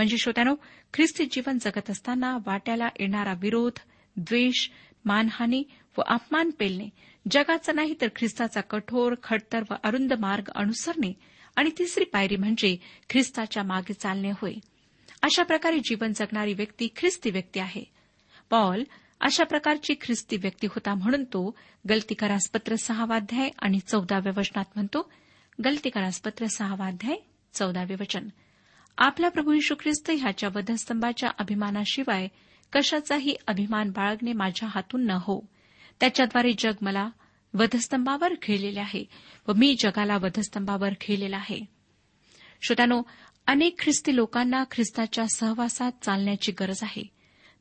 म्हणजे 0.00 0.16
श्रोत्यानो 0.18 0.54
ख्रिस्ती 0.94 1.24
जीवन 1.24 1.58
जगत 1.60 1.90
असताना 1.90 2.36
वाट्याला 2.46 2.88
येणारा 3.00 3.32
विरोध 3.32 3.72
द्वेष 4.16 4.68
मानहानी 5.04 5.62
व 5.98 6.02
अपमान 6.06 6.50
पेलणे 6.50 6.88
जगाचा 7.30 7.72
नाही 7.72 7.94
तर 8.00 8.08
ख्रिस्ताचा 8.16 8.60
कठोर 8.60 9.14
खडतर 9.22 9.62
व 9.70 9.74
अरुंद 9.84 10.12
मार्ग 10.12 10.50
अनुसरणे 10.54 11.12
आणि 11.56 11.70
तिसरी 11.78 12.04
पायरी 12.04 12.36
म्हणजे 12.36 12.76
ख्रिस्ताच्या 13.10 13.62
मागे 13.62 13.92
चालणे 13.92 14.30
होय. 14.30 14.54
अशा 15.22 15.42
प्रकारे 15.42 15.78
जीवन 15.78 16.12
जगणारी 16.12 16.54
व्यक्ती 16.54 16.88
ख्रिस्ती 16.96 17.30
व्यक्ती 17.30 17.60
आहे. 17.60 17.84
पॉल 18.50 18.84
अशा 19.20 19.44
प्रकारची 19.44 19.94
ख्रिस्ती 20.00 20.36
व्यक्ती 20.36 20.66
होता 20.66 20.94
म्हणून 20.94 21.24
तो 21.24 21.56
गलतीकारासपत्र 21.88 22.74
सहावाध्याय 22.74 23.50
आणि 23.58 23.80
चौदाव्या 23.80 24.32
वचनात 24.36 24.64
म्हणतो 24.74 25.10
गलतीकारासपत्र 25.64 26.46
सहावाध्याय 26.46 27.16
चौदावे 27.54 27.94
वचन. 27.94 28.28
आपला 29.00 29.28
प्रभू 29.28 29.52
यशू 29.52 29.74
ख्रिस्त 29.80 30.10
ह्याच्या 30.10 30.48
वधस्तंभाच्या 30.54 31.30
अभिमानाशिवाय 31.38 32.28
कशाचाही 32.72 33.36
अभिमान 33.46 33.90
बाळगणे 33.90 34.32
माझ्या 34.32 34.68
हातून 34.74 35.06
न 35.06 35.10
हो. 35.10 35.40
त्याच्याद्वारे 36.00 36.52
जग 36.58 36.72
मला 36.80 37.08
वधस्तंभावर 37.54 38.32
खेळलेले 38.42 38.80
आहे 38.80 39.04
व 39.48 39.52
मी 39.56 39.76
जगाला 39.80 40.16
वधस्तंभावर 40.16 40.88
खेळलेला 41.00 41.36
आहे. 41.36 41.60
श्रोत्यानो 42.62 43.02
अनेक 43.46 43.80
ख्रिस्ती 43.80 44.16
लोकांना 44.16 44.64
ख्रिस्ताच्या 44.70 45.24
सहवासात 45.34 45.92
चालण्याची 46.02 46.52
गरज 46.52 46.78
आहे. 46.82 47.02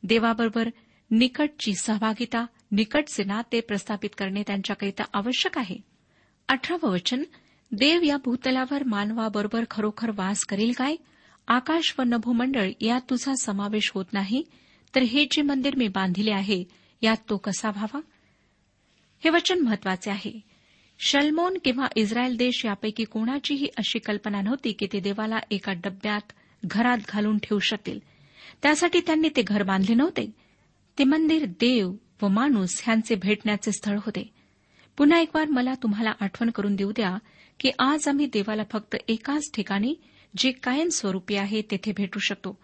देवाबरोबर 0.04 0.70
निकटची 1.12 1.74
सहभागिता 1.76 2.46
निकटचे 2.72 3.24
नाते 3.24 3.62
प्रस्थापित 3.62 4.10
करणे 4.18 4.44
त्यांच्याकरिता 4.48 5.04
आवश्यक 5.14 5.58
आहे. 5.58 5.78
अठरावं 6.48 6.92
वचन 6.92 7.24
देव 7.72 8.02
या 8.04 8.18
भूतलावर 8.18 8.84
मानवाबरोबर 8.84 9.64
खरोखर 9.70 10.12
वास 10.16 10.46
करेल 10.46 10.72
काय? 10.78 10.96
आकाश 11.50 11.96
व 12.00 12.02
नभोमंडळ 12.02 12.70
यात 12.82 13.02
तुझा 13.10 13.34
समावेश 13.36 13.92
होत 13.96 14.06
नाही 14.14 14.44
तर 14.96 15.02
हे 15.02 15.26
जे 15.32 15.42
मंदिर 15.42 15.76
मी 15.76 15.88
बांधिले 15.88 16.32
आहे 16.32 16.64
यात 17.02 17.18
तो 17.30 17.38
कसा 17.38 17.70
व्हावा? 17.70 18.00
हे 19.24 19.30
वचन 19.30 19.60
महत्त्वाचे 19.60 20.12
आहे. 20.12 20.40
शलमोन 21.00 21.58
किंवा 21.66 21.88
इस्रायल 21.96 22.38
देश 22.38 22.66
यापैकी 22.66 23.04
कोणाचीही 23.04 23.68
अशी 23.78 24.00
कल्पना 24.00 24.42
नव्हती 24.42 24.72
की 24.72 24.88
ते 24.94 25.00
देवाला 25.00 25.40
एका 25.52 25.74
डब्यात 25.74 26.32
घरात 26.66 26.98
घालून 27.10 27.38
ठेवू 27.38 27.60
शकतील. 27.60 28.00
त्यासाठी 28.62 29.00
त्यांनी 29.00 29.30
ते 29.36 29.42
घर 29.42 29.64
बांधले 29.64 29.96
नव्हते. 29.96 30.32
ते 31.00 31.04
मंदिर 31.04 31.46
देव 31.46 31.94
व 32.22 32.28
माणूस 32.28 32.82
ह्यांचे 32.84 33.16
भेटण्याचे 33.16 33.72
स्थळ 33.72 33.98
होते. 33.98 34.34
पुन्हा 34.98 35.20
एक 35.20 35.30
बार 35.34 35.48
मला 35.50 35.74
तुम्हाला 35.74 36.12
आठवण 36.20 36.50
करून 36.50 36.76
देऊ 36.76 36.92
द्या 36.92 37.18
की 37.60 37.72
आज 37.80 38.08
आम्ही 38.08 38.26
देवाला 38.26 38.64
फक्त 38.72 38.96
एकाच 39.08 39.52
ठिकाणी 39.54 39.96
जे 40.38 40.52
कायम 40.52 40.90
स्वरूपी 40.90 41.36
आहे 41.36 41.62
तेथे 41.62 41.92
भेटू 41.92 42.20
शकतो. 42.20 42.58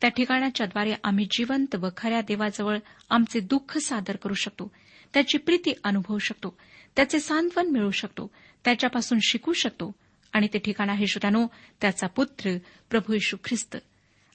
त्या 0.00 0.10
ठिकाणाच्याद्वारे 0.10 0.94
आम्ही 1.04 1.24
जिवंत 1.24 1.74
व 1.74 1.88
खऱ्या 1.96 2.20
देवाजवळ 2.20 2.78
आमचे 3.10 3.40
दुःख 3.40 3.78
सादर 3.78 4.16
करू 4.16 4.34
शकतो. 4.34 4.72
त्याची 5.14 5.38
प्रीती 5.38 5.72
अनुभवू 5.84 6.18
शकतो. 6.18 6.58
त्याचे 6.96 7.20
सांत्वन 7.20 7.66
मिळू 7.66 7.90
शकतो. 7.90 8.30
त्याच्यापासून 8.64 9.18
शिकू 9.22 9.52
शकतो. 9.52 9.92
आणि 10.32 10.48
ते 10.52 10.58
ठिकाण 10.58 10.90
आहे 10.90 11.06
श्रोत्यानो 11.06 11.46
त्याचा 11.80 12.06
पुत्र 12.06 12.56
प्रभू 12.90 13.14
यशू 13.14 13.36
ख्रिस्त. 13.44 13.76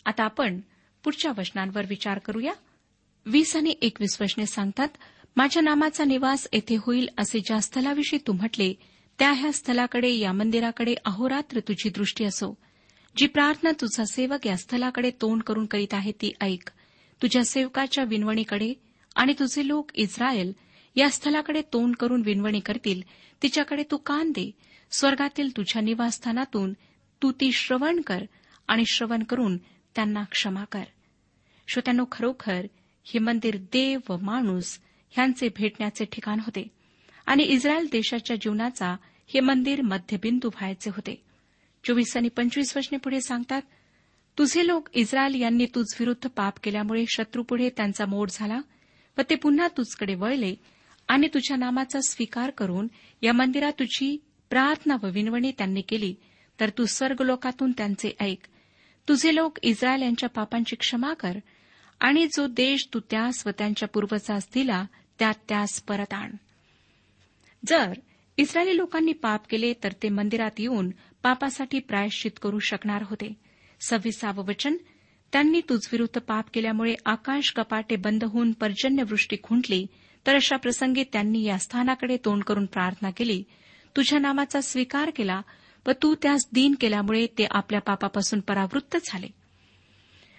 आता 0.06 0.24
आपण 0.24 0.60
पुढच्या 1.04 1.32
वचनांवर 1.38 1.86
विचार 1.90 2.20
करूया. 2.20 2.54
वीस 3.26 3.56
आणि 3.56 3.76
एकवीस 3.82 4.22
वचने 4.22 4.46
सांगतात 4.46 4.88
माझ्या 5.36 5.62
नामाचा 5.62 6.04
निवास 6.04 6.48
येथे 6.54 6.76
होईल 6.82 7.10
असे 7.18 7.40
ज्या 7.40 7.60
स्थलाविषयी 7.60 8.20
तू 8.28 8.34
म्हटले 8.34 8.74
त्या 9.20 9.32
ह्या 9.32 9.52
स्थलाकडे 9.52 10.12
या 10.12 10.32
मंदिराकडे 10.32 10.96
अहोरात्र 11.06 11.60
तुझी 11.60 11.90
दृष्टी 11.90 12.26
असो. 12.26 12.58
जी 13.18 13.28
प्रार्थना 13.28 13.72
तुझा 13.72 14.04
सेवक 14.06 14.48
या 14.48 14.58
स्थलाकडे 14.58 15.12
तोंड 15.12 15.42
करून 15.44 15.66
करीत 15.66 15.94
आहे 15.94 16.12
ती 16.12 16.34
ऐक. 16.42 16.70
तुझ्या 17.22 17.44
सेवकाच्या 17.46 18.04
विनवणीकडे 18.04 18.74
आणि 19.16 19.34
तुझे 19.34 19.68
लोक 19.68 19.92
इस्रायल 19.96 20.52
या 20.96 21.10
स्थलाकडे 21.10 21.62
तोंड 21.74 21.96
करून 21.96 22.22
विनवणी 22.26 22.60
करतील 22.60 23.02
तिच्याकडे 23.42 23.84
तू 23.92 23.98
कान 23.98 24.32
दे. 24.32 24.52
स्वर्गातील 24.92 25.58
तुझ्या 25.58 25.82
निवासस्थानातून 25.82 26.74
तू 27.24 27.32
ती 27.32 27.52
श्रवण 27.52 28.02
कर 28.02 28.24
आणि 28.68 28.84
श्रवण 28.92 29.24
करून 29.24 29.58
त्यांना 29.96 30.24
क्षमा 30.24 30.64
कर. 30.64 30.84
श्रोत्यानो 31.68 32.06
खरोखर 32.12 32.66
हे 33.04 33.20
मंदिर 33.20 33.58
देव 33.58 34.00
व 34.10 34.18
माणूस 34.22 34.80
ह्यांचे 35.10 35.50
भेटण्याचे 35.56 36.06
ठिकाण 36.06 36.40
होते 36.40 36.68
आणि 37.26 37.44
इस्रायल 37.44 37.88
देशाच्या 37.92 38.36
जीवनाचा 38.36 38.96
हे 39.28 39.40
मंदिर 39.40 39.82
मध्यबिंदू 39.82 40.48
व्हायचे 40.48 40.90
होते. 40.90 41.27
चोवीस 41.84 42.18
आणि 42.18 42.30
पंचवीस 42.30 42.78
वचने 42.78 42.98
पुढे 42.98 43.22
सांगतात 43.22 43.62
तुझे 44.38 44.68
लोक 44.68 44.90
इस्रायल 44.94 45.42
यांनी 45.42 45.66
तुझविरुद्ध 45.66 46.30
पाप 46.30 46.54
केल्यामुळे 46.64 47.06
शत्रूपुढे 47.10 47.70
त्यांचा 47.70 48.06
मोड 48.06 48.30
झाला 48.32 48.60
व 49.18 49.22
ते 49.30 49.36
पुन्हा 49.36 49.68
तुझकडे 49.68 50.16
वळले 50.16 50.56
आणि 51.08 51.28
तुझ्या 51.28 51.58
नामाचा 51.58 52.00
स्वीकार 52.02 52.50
करून 52.50 52.88
या 53.22 53.34
मंदिरात 53.34 53.74
तुझी 53.80 54.18
प्रार्थना 54.50 54.96
व 55.04 55.10
विनवणी 55.10 55.52
त्यांनी 55.52 55.82
केली. 55.82 56.16
तर 56.60 56.70
तू 56.78 56.86
स्वर्गलोकातून 56.86 57.72
त्यांचे 57.72 58.12
ऐक. 58.20 58.38
तुझे 59.10 59.36
लोक 59.36 59.58
इस्रायल 59.64 60.02
यांच्या 60.02 60.30
पापांची 60.30 60.76
क्षमा 60.76 61.14
कर 61.14 61.38
आणि 62.00 62.28
जो 62.28 62.48
देश 62.48 62.88
तू 62.94 63.00
त्यास 63.00 63.48
व 63.48 63.50
त्यांच्या 63.58 63.88
पूर्वजास 63.88 64.48
दिला 64.54 64.86
त्यात 65.20 65.34
त्यास 65.50 65.82
परत 65.82 66.14
आण. 66.14 66.32
जर 67.66 67.94
इस्रायली 68.38 68.78
लोकांनी 68.78 69.14
पाप 69.14 69.48
केले 69.50 69.74
तर 69.84 69.92
ते 70.04 70.10
मंदिरात 70.10 70.60
येऊन 70.60 70.90
पापासाठी 71.28 71.80
प्रायश्चित 71.80 72.32
करू 72.42 72.60
शकणार 72.60 73.04
होते. 73.06 73.34
सव्वीसावं 73.82 74.46
वचन 74.46 74.78
त्यांनी 75.32 75.62
तुझविरुद्ध 75.70 76.20
पाप 76.20 76.46
केल्यामुळे 76.54 76.96
आकाश 77.06 77.52
कपाटे 77.56 77.96
बंद 77.96 78.24
होऊन 78.24 78.52
पर्जन्यवृष्टी 78.52 79.38
खुंटली 79.44 79.88
तर 80.28 80.36
अशा 80.36 80.58
प्रसंगी 80.58 81.04
त्यांनी 81.04 81.44
या 81.44 81.58
स्थानाकडे 81.58 82.18
तोंड 82.26 82.44
करून 82.44 82.66
प्रार्थना 82.66 83.10
केली. 83.10 83.44
तुझ्या 83.96 84.20
नामाचा 84.20 84.62
स्वीकार 84.62 85.10
केला 85.10 85.42
व 85.88 85.92
तू 85.92 86.16
त्यास 86.16 86.48
दीन 86.54 86.76
केल्यामुळे 86.82 87.28
ते 87.28 87.48
आपल्या 87.52 87.82
पापापासून 87.82 88.40
परावृत्त 88.40 88.98
झाले. 89.06 89.28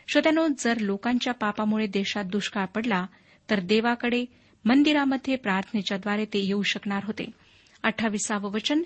श्रोत्यानो 0.09 0.49
जर 0.59 0.79
लोकांच्या 0.79 1.33
पापामुळे 1.33 1.87
देशात 1.87 2.25
दुष्काळ 2.25 2.67
पडला 2.67 3.07
तर 3.51 3.61
देवाकडे 3.61 4.25
मंदिरामध्ये 4.65 5.37
प्रार्थनेच्याद्वारे 5.37 6.25
ते 6.25 6.39
येऊ 6.39 6.63
शकणार 6.63 7.05
होते. 7.05 7.31
अठ्ठावीसावं 7.83 8.51
वचन 8.53 8.83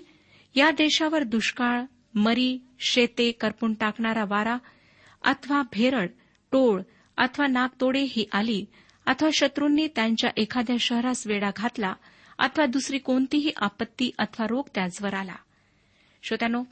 या 0.55 0.71
देशावर 0.71 1.23
दुष्काळ 1.23 1.81
मरी 2.15 2.57
शेते 2.79 3.31
करपून 3.31 3.73
टाकणारा 3.73 4.23
वारा 4.25 4.57
अथवा 5.21 5.61
भेरड 5.61 6.09
टोळ 6.51 6.81
अथवा 7.17 7.47
नागतोडे 7.47 8.01
ही 8.01 8.25
आली 8.31 8.65
अथवा 9.05 9.29
शत्रूंनी 9.33 9.87
त्यांच्या 9.87 10.29
एखाद्या 10.37 10.75
शहरास 10.79 11.27
वेढा 11.27 11.51
घातला 11.55 11.93
अथवा 12.37 12.65
दुसरी 12.65 12.97
कोणतीही 12.97 13.51
आपत्ती 13.55 14.11
अथवा 14.17 14.47
रोग 14.49 14.63
त्याचवर 14.75 15.13
आला. 15.13 15.35
श्रोत्यानो 16.23 16.63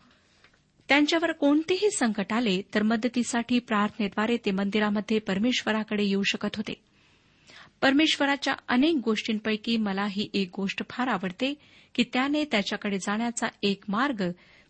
त्यांच्यावर 0.90 1.32
कोणतेही 1.32 1.92
संकट 1.92 2.34
आले 2.34 2.62
तर 2.76 2.84
मदतीसाठी 2.84 3.60
प्रार्थनेद्वारे 3.60 4.38
ते 4.38 4.52
मंदिरामध्ये 4.52 5.20
परमेश्वराकडे 5.20 6.04
येऊ 6.04 6.24
शकत 6.24 6.56
होते. 6.56 6.74
परमेश्वराच्या 7.82 8.54
अनेक 8.68 8.96
गोष्टींपैकी 9.06 9.78
मला 9.78 10.06
ही 10.06 10.30
एक 10.34 10.50
गोष्ट 10.56 10.82
फार 10.90 11.08
आवडते 11.08 11.54
की 11.96 12.04
त्याने 12.04 12.44
त्याच्याकडे 12.44 12.98
जाण्याचा 12.98 13.48
एक 13.64 13.84
मार्ग 13.88 14.22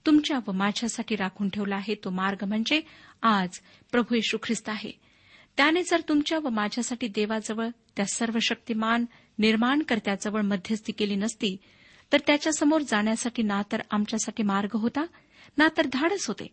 तुमच्या 0.06 0.39
व 0.47 0.52
माझ्यासाठी 0.52 1.15
राखून 1.15 1.50
ठेवला 1.50 1.76
आहे. 1.76 1.95
तो 1.95 2.10
मार्ग 2.10 2.43
म्हणजे 2.43 2.82
आज 3.21 3.60
प्रभू 3.91 4.15
येशू 4.15 4.38
ख्रिस्त 4.43 4.69
आहे. 4.69 4.91
त्याने 5.58 5.84
जर 5.84 6.02
तुमच्या 6.10 6.39
व 6.39 6.50
माझ्यासाठी 6.50 7.08
देवाजवळ 7.08 7.67
त्या 7.95 8.06
सर्व 8.06 8.38
शक्तिमान 8.41 9.06
निर्माणकर्त्याजवळ 9.39 10.41
मध्यस्थी 10.41 10.91
केली 10.91 11.15
नसती 11.15 11.56
तर 12.13 12.17
त्याच्यासमोर 12.28 12.82
जाण्यासाठी 12.82 13.43
ना 13.43 13.62
तर 13.71 13.82
आमच्यासाठी 13.91 14.43
मार्ग 14.43 14.76
होता 14.76 15.06
ना 15.58 15.67
तर 15.78 15.86
धाडस 15.93 16.28
होते. 16.28 16.47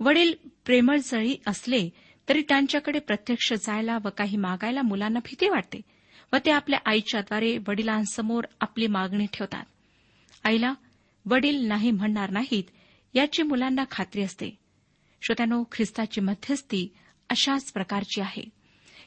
वडील 0.00 0.32
प्रेमळ 0.64 0.96
जळी 0.96 1.36
असले 1.46 1.88
तरी 2.28 2.42
त्यांच्याकडे 2.42 2.98
प्रत्यक्ष 2.98 3.52
जायला 3.52 3.98
व 4.04 4.08
काही 4.16 4.36
मागायला 4.36 4.82
मुलांना 4.82 5.18
भीती 5.18 5.48
वाटते 5.48 5.80
व 6.32 6.36
ते 6.44 6.50
आपल्या 6.50 6.78
आईच्याद्वारे 6.86 7.58
वडिलांसमोर 7.68 8.44
आपली 8.60 8.86
मागणी 8.86 9.26
ठेवतात. 9.32 9.64
आईला 10.44 10.74
वडील 11.26 11.66
नाही 11.66 11.90
म्हणणार 11.90 12.30
नाहीत 12.30 12.64
याची 13.14 13.42
मुलांना 13.42 13.84
खात्री 13.90 14.22
असते. 14.22 14.58
श्रोत्यानो 15.22 15.64
ख्रिस्ताची 15.72 16.20
मध्यस्थी 16.20 16.88
अशाच 17.28 17.72
प्रकारची 17.72 18.20
आहे. 18.20 18.42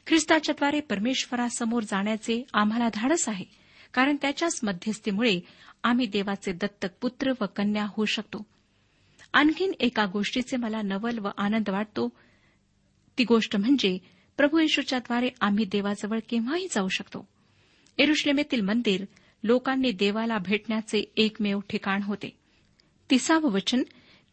ख्रिस्ताच्याद्वारे 0.07 0.79
परमेश्वरासमोर 0.79 1.83
जाण्याचे 1.83 2.43
आम्हाला 2.53 2.89
धाडस 2.93 3.29
आहे 3.29 3.45
कारण 3.93 4.15
त्याच्याच 4.21 4.59
मध्यस्थीमुळे 4.63 5.39
आम्ही 5.83 6.05
देवाचे 6.05 6.51
दत्तक 6.51 6.89
पुत्र 7.01 7.31
व 7.41 7.45
कन्या 7.55 7.83
होऊ 7.83 8.05
शकतो. 8.05 8.45
आणखीन 9.33 9.71
एका 9.79 10.05
गोष्टीचे 10.05 10.57
मला 10.57 10.81
नवल 10.81 11.17
व 11.19 11.29
आनंद 11.37 11.69
वाटतो 11.69 12.09
ती 13.17 13.23
गोष्ट 13.23 13.55
म्हणजे 13.55 13.97
प्रभू 14.37 14.59
येशूच्याद्वारे 14.59 15.29
आम्ही 15.41 15.65
देवाजवळ 15.65 16.19
केव्हाही 16.29 16.67
जाऊ 16.71 16.87
शकतो. 16.87 17.27
एरुश्लेमेतील 17.97 18.61
मंदिर 18.61 19.05
लोकांनी 19.43 19.91
देवाला 19.91 20.37
भेटण्याचे 20.37 21.13
एकमेव 21.17 21.59
ठिकाण 21.69 22.03
होते. 22.03 22.37
तिसावं 23.09 23.51
वचन 23.51 23.83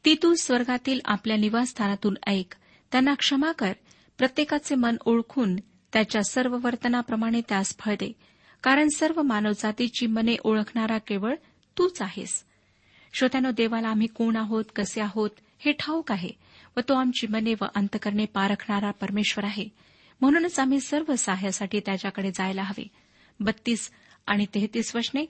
ती 0.04 0.14
तू 0.22 0.34
स्वर्गातील 0.34 1.00
आपल्या 1.04 1.36
निवासस्थानातून 1.36 2.14
ऐक 2.26 2.54
त्यांना 2.92 3.14
क्षमा 3.14 3.52
कर 3.52 3.72
प्रत्येकाचे 4.18 4.74
मन 4.74 4.96
ओळखून 5.04 5.56
त्याच्या 5.92 6.22
सर्व 6.22 6.58
वर्तनाप्रमाणे 6.62 7.40
त्यास 7.48 7.76
फळ 7.78 7.94
दे 7.94 8.12
कारण 8.62 8.88
सर्व 8.96 9.22
मानवजातीची 9.22 10.06
मने 10.06 10.36
ओळखणारा 10.44 10.98
केवळ 10.98 11.34
तूच 11.78 12.02
आहेस. 12.02 12.44
श्रोत्यानो 13.12 13.50
देवाला 13.50 13.88
आम्ही 13.88 14.06
कोण 14.06 14.36
आहोत 14.36 14.64
कसे 14.76 15.00
आहोत 15.00 15.30
हे 15.58 15.72
ठाऊक 15.72 16.12
आहे. 16.12 16.30
व 16.76 16.80
तो 16.88 16.94
आमची 16.94 17.26
मने 17.26 17.54
व 17.60 17.64
अंतकरणे 17.74 18.24
पारखणारा 18.24 18.90
परमेश्वर 18.90 19.44
आहे. 19.44 19.68
म्हणूनच 20.20 20.58
आम्ही 20.58 20.80
सर्व 20.80 21.14
सहाय्यासाठी 21.14 21.80
त्याच्याकडे 21.80 22.30
जायला 22.30 22.62
हवे. 22.62 22.86
बत्तीस 23.40 23.90
आणि 24.26 24.46
तेहतीस 24.54 24.96
वचने 24.96 25.24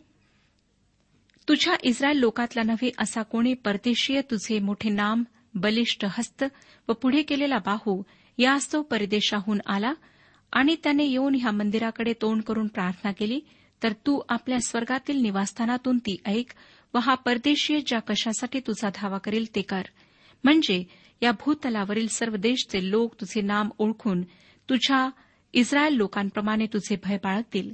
तुझ्या 1.49 1.75
इस्रायल 1.83 2.17
लोकातला 2.17 2.63
नव्हे 2.63 2.91
असा 2.99 3.23
कोणी 3.23 3.55
परदेशीय 3.55 4.21
तुझे 4.21 4.59
मोठे 4.59 4.89
नाम 4.89 5.25
बलिष्ठ 5.55 6.05
हस्त 6.05 6.45
व 6.89 6.93
पुढे 6.93 7.23
केलेला 7.23 7.59
बाहू 7.59 8.03
यास्तव 8.39 8.83
परदेशाहून 8.83 9.59
आला 9.67 9.93
आणि 10.53 10.77
त्याने 10.85 11.05
येऊन 11.05 11.35
ह्या 11.35 11.51
मंदिराकडे 11.51 12.13
तोंड 12.13 12.43
करून 12.43 12.67
प्रार्थना 12.67 13.13
केली 13.13 13.41
तर 13.83 13.93
तू 13.93 14.21
आपल्या 14.29 14.61
स्वर्गातील 14.61 15.17
निवासस्थानातून 15.23 15.99
ती 15.99 16.17
ऐक 16.27 16.47
व 16.95 16.99
हा 16.99 17.15
परदेशीय 17.15 17.81
ज्या 17.87 17.99
कशासाठी 17.99 18.61
तुझा 18.61 18.89
धावा 18.95 19.19
करेल 19.19 19.55
ते 19.55 19.63
कर. 19.63 19.83
म्हणजे 20.45 20.85
या 21.23 21.33
भूतलावरील 21.33 22.09
सर्व 22.09 22.37
देशचे 22.37 22.91
लोक 22.91 23.15
तुझे 23.15 23.41
नाम 23.41 23.71
ओळखून 23.79 24.23
तुझ्या 24.71 25.11
इस्रायल 25.53 25.93
लोकांप्रमाणे 25.93 26.67
तुझे 26.67 26.97
भय 27.05 27.17
बाळगतील. 27.17 27.73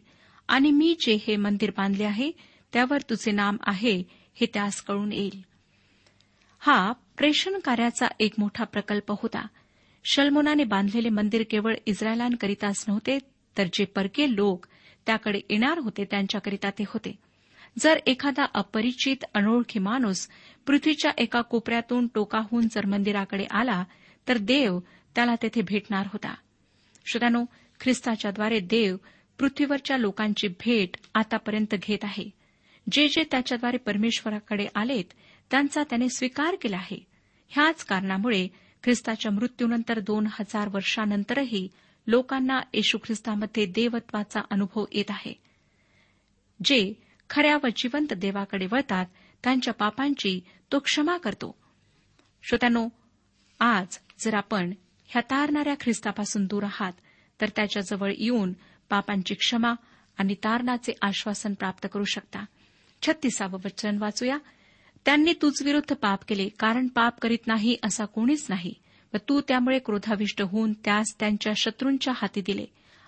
आणि 0.48 0.70
मी 0.70 0.96
जे 1.00 1.18
हे 1.26 1.36
मंदिर 1.36 1.70
बांधले 1.70 2.04
आहे 2.04 2.30
त्यावर 2.72 2.98
तुझे 3.00 3.30
नाम 3.30 3.56
आहे 3.66 4.02
हे 4.34 4.46
त्यास 4.54 4.82
कळून 4.82 5.12
येईल. 5.12 5.42
हा 6.58 6.92
प्रेषण 6.92 7.58
कार्याचा 7.58 8.06
एक 8.20 8.32
मोठा 8.38 8.64
प्रकल्प 8.64 9.12
होता. 9.22 9.46
शल्मोनाने 10.04 10.64
बांधलेले 10.64 11.08
मंदिर 11.08 11.44
केवळ 11.50 11.74
इस्रायलांकरिताच 11.86 12.84
नव्हते 12.88 13.18
तर 13.58 13.64
जे 13.72 13.84
परके 13.84 14.36
लोक 14.36 14.66
त्याकडे 15.06 15.40
येणार 15.50 15.78
होते 15.78 16.04
त्यांच्याकरिता 16.04 16.70
ते 16.70 16.82
होते. 16.82 17.18
जर 17.78 17.98
एखादा 18.06 18.44
अपरिचित 18.54 19.24
अनोळखी 19.34 19.78
माणूस 19.78 20.28
पृथ्वीच्या 20.66 21.10
एका 21.18 21.40
कोपऱ्यातून 21.40 22.06
टोकाहून 22.14 22.68
जर 22.70 22.86
मंदिराकडे 22.86 23.44
आला 23.50 23.84
तर 24.28 24.38
देव 24.38 24.78
त्याला 25.14 25.34
तेथे 25.42 25.62
भेटणार 25.62 26.06
होता. 26.06 26.34
श्रोत्यानो 27.06 27.44
ख्रिस्ताच्याद्वारे 27.80 28.60
देव 28.60 28.96
पृथ्वीवरच्या 29.38 29.96
लोकांची 29.96 30.48
भेट 30.48 30.96
आतापर्यंत 31.14 31.74
घेत 31.74 31.98
आहे. 32.02 32.30
जे 32.92 33.08
जे 33.08 33.24
त्याच्याद्वारे 33.30 33.76
परमेश्वराकडे 33.76 34.66
आलेत 34.74 35.04
त्यांचा 35.50 35.82
त्याने 35.82 36.08
स्वीकार 36.08 36.56
केला 36.62 36.76
आहे. 36.76 37.06
ह्याच 37.48 37.84
कारणामुळे 37.84 38.48
ख्रिस्ताच्या 38.82 39.32
मृत्यूनंतर 39.32 40.00
दोन 40.00 40.26
हजार 40.26 40.68
वर्षानंतरही 40.68 41.68
लोकांना 42.06 42.60
येशू 42.74 42.98
ख्रिस्तामध्ये 42.98 43.66
देवत्वाचा 43.66 44.40
अनुभव 44.50 44.84
येत 44.92 45.04
आहे. 45.08 45.34
जे 46.64 46.92
खऱ्या 47.30 47.56
व 47.56 47.66
जिवंत 47.76 48.12
देवाकडे 48.12 48.66
वळतात 48.72 49.06
त्यांच्या 49.44 49.74
पापांची 49.74 50.40
तो 50.72 50.78
क्षमा 50.78 51.16
करतो. 51.16 51.54
श्रोत्यानो 52.42 52.88
आज 53.60 53.98
जर 54.18 54.34
आपण 54.34 54.72
ह्या 55.06 55.22
तारणाऱ्या 55.22 55.74
ख्रिस्तापासून 55.80 56.46
दूर 56.46 56.62
आहात 56.62 56.92
तर 57.40 57.48
त्याच्याजवळ 57.48 58.12
येऊन 58.18 58.52
पापांची 58.90 59.34
क्षमा 59.34 59.74
आणि 60.18 60.34
तारणाचे 60.34 60.92
आश्वासन 61.02 61.54
प्राप्त 61.54 61.86
करू 61.92 62.04
शकता. 62.04 62.44
छत्तीसावं 63.02 63.58
वचन 63.64 63.98
वाचूया. 63.98 64.38
त्यांनी 65.04 65.32
तुझ 65.42 65.62
विरुद्ध 65.62 65.94
पाप 65.94 66.20
केले 66.28 66.48
कारण 66.48 66.88
पाप 66.88 67.18
करीत 67.20 67.46
नाही 67.46 67.76
असा 67.82 68.04
कोणीच 68.04 68.46
नाही 68.48 68.74
व 69.14 69.16
तू 69.28 69.40
त्यामुळे 69.48 69.78
क्रोधाविष्ट 69.78 70.42
होऊन 70.42 70.72
त्यास 70.72 71.14
त्यांच्या 71.20 71.52
शत्रूंच्या 71.56 72.14
हाती 72.16 72.40
दिले 72.40 72.66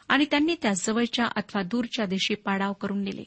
आणि 0.09 0.25
त्यांनी 0.31 0.55
त्या 0.63 0.73
जवळच्या 0.73 1.27
अथवा 1.37 1.63
दूरच्या 1.63 2.07
दिशी 2.07 2.35
पाडाव 2.35 2.73
करून 2.73 3.03
नेले. 3.03 3.25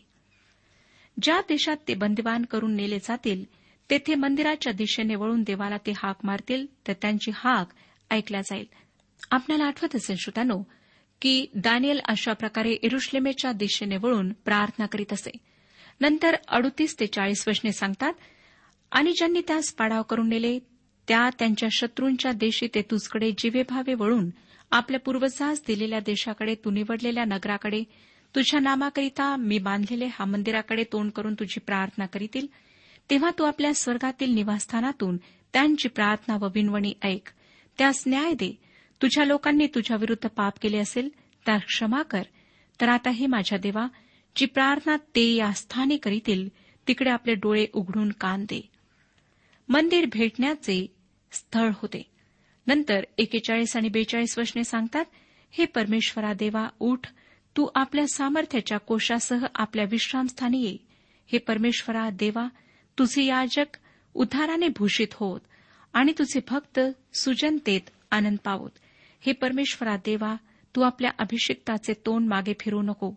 ज्या 1.21 1.39
देशात 1.49 1.77
ते 1.87 1.93
बंदिवान 1.93 2.45
करून 2.45 2.75
नेले 2.75 2.99
जातील 2.99 3.43
तेथे 3.89 4.15
मंदिराच्या 4.15 4.73
दिशेने 4.73 5.15
वळून 5.15 5.43
देवाला 5.43 5.77
ते 5.77 5.91
हाक 5.91 6.17
मारतील 6.23 6.65
तर 6.87 6.93
त्यांची 6.93 7.31
हाक 7.35 7.69
ऐकल्या 8.11 8.41
जाईल. 8.41 8.65
आपल्याला 9.31 9.65
आठवत 9.65 9.95
असेल 9.95 10.15
श्रोतानो 10.19 10.61
की 11.21 11.45
दानियल 11.55 11.99
अशा 12.05 12.33
प्रकारे 12.33 12.71
इरुश्लेमेच्या 12.71 13.51
दिशेने 13.51 13.97
वळून 13.97 14.31
प्रार्थना 14.45 14.85
करीत 14.85 15.13
असे. 15.13 15.31
नंतर 16.01 16.35
अडुतीस 16.47 16.99
ते 16.99 17.07
चाळीस 17.07 17.47
वचने 17.47 17.71
सांगतात 17.71 18.13
आणि 18.91 19.11
ज्यांनी 19.11 19.41
त्यास 19.47 19.73
पाडाव 19.73 20.03
करून 20.03 20.29
नेले 20.29 20.59
त्या 21.07 21.29
त्यांच्या 21.39 21.69
शत्रूंच्या 21.71 22.31
देशी 22.31 22.67
ते 22.67 22.81
तुझकडे 22.81 23.31
जीवेभावे 23.31 23.93
वळून 23.93 24.29
आपल्या 24.71 24.99
पूर्वजास 24.99 25.61
दिलेल्या 25.67 25.99
देशाकडे 25.99 26.55
तू 26.55 26.71
निवडलेल्या 26.71 27.25
नगराकडे 27.25 27.83
तुझ्या 28.35 28.59
नामाकरिता 28.59 29.35
मी 29.35 29.57
बांधलेले 29.57 30.05
हा 30.05 30.25
मंदिराकडे 30.25 30.83
तोंड 30.83 31.11
करून 31.11 31.33
तुझी 31.33 31.59
प्रार्थना 31.59 32.05
करीतील. 32.05 32.47
तेव्हा 33.09 33.31
तू 33.39 33.43
आपल्या 33.43 33.73
स्वर्गातील 33.73 34.31
निवासस्थानातून 34.31 35.17
त्यांची 35.53 35.89
प्रार्थना 35.89 36.37
व 36.41 36.47
विनवणी 36.55 36.93
ऐक. 37.03 37.29
त्यास 37.77 38.03
न्याय 38.07 38.33
दे. 38.33 38.57
तुझ्या 39.01 39.25
लोकांनी 39.25 39.67
तुझ्या 39.67 39.97
विरुद्ध 39.97 40.29
पाप 40.29 40.53
केले 40.61 40.77
असेल 40.77 41.09
त्यास 41.45 41.61
क्षमा 41.61 42.01
कर. 42.01 42.21
तर 42.81 42.89
आता 42.89 43.09
हे 43.09 43.25
माझ्या 43.25 43.57
देवा 43.57 43.87
जी 44.35 44.45
प्रार्थना 44.45 44.97
ते 44.97 45.33
या 45.35 45.51
स्थानी 45.51 45.97
करीतील 45.97 46.49
तिकडे 46.87 47.09
आपले 47.09 47.33
डोळे 47.33 47.67
उघडून 47.73 48.11
कान 48.11 48.43
दे. 48.43 48.69
मंदिर 49.69 50.05
भेटण्याचे 50.05 50.93
स्थळ 51.31 51.69
होते. 51.75 52.03
नंतर 52.67 53.03
एकेचाळीस 53.17 53.77
आणि 53.77 53.89
बेचाळीस 53.89 54.39
वचने 54.39 54.63
सांगतात 54.63 55.05
हे 55.51 55.65
परमेश्वरा 55.65 56.33
देवा 56.33 56.67
उठ 56.79 56.99
तू 57.59 57.67
आपल्या 57.75 58.07
सामर्थ्याच्या 58.07 58.77
कोशासह 58.77 59.45
आपल्या 59.55 59.85
विश्रामस्थानी 59.91 60.61
ये. 60.61 60.77
हे 61.27 61.37
परमेश्वरा 61.37 62.09
देवा 62.09 62.47
तुझे 62.99 63.23
याजक 63.23 63.77
उद्धाराने 64.13 64.67
भूषित 64.67 65.07
होत 65.11 65.41
आणि 65.93 66.13
तुझे 66.19 66.39
भक्त 66.49 66.79
सुजनतेत 67.13 67.81
आनंद 68.11 68.37
पावत. 68.43 68.69
हे 69.21 69.33
परमेश्वरा 69.33 69.97
देवा 69.97 70.35
तू 70.75 70.81
आपल्या 70.81 71.11
अभिषिक्ताचे 71.19 71.93
तोंड 71.93 72.27
मागे 72.27 72.53
फिरू 72.59 72.81
नको. 72.81 73.11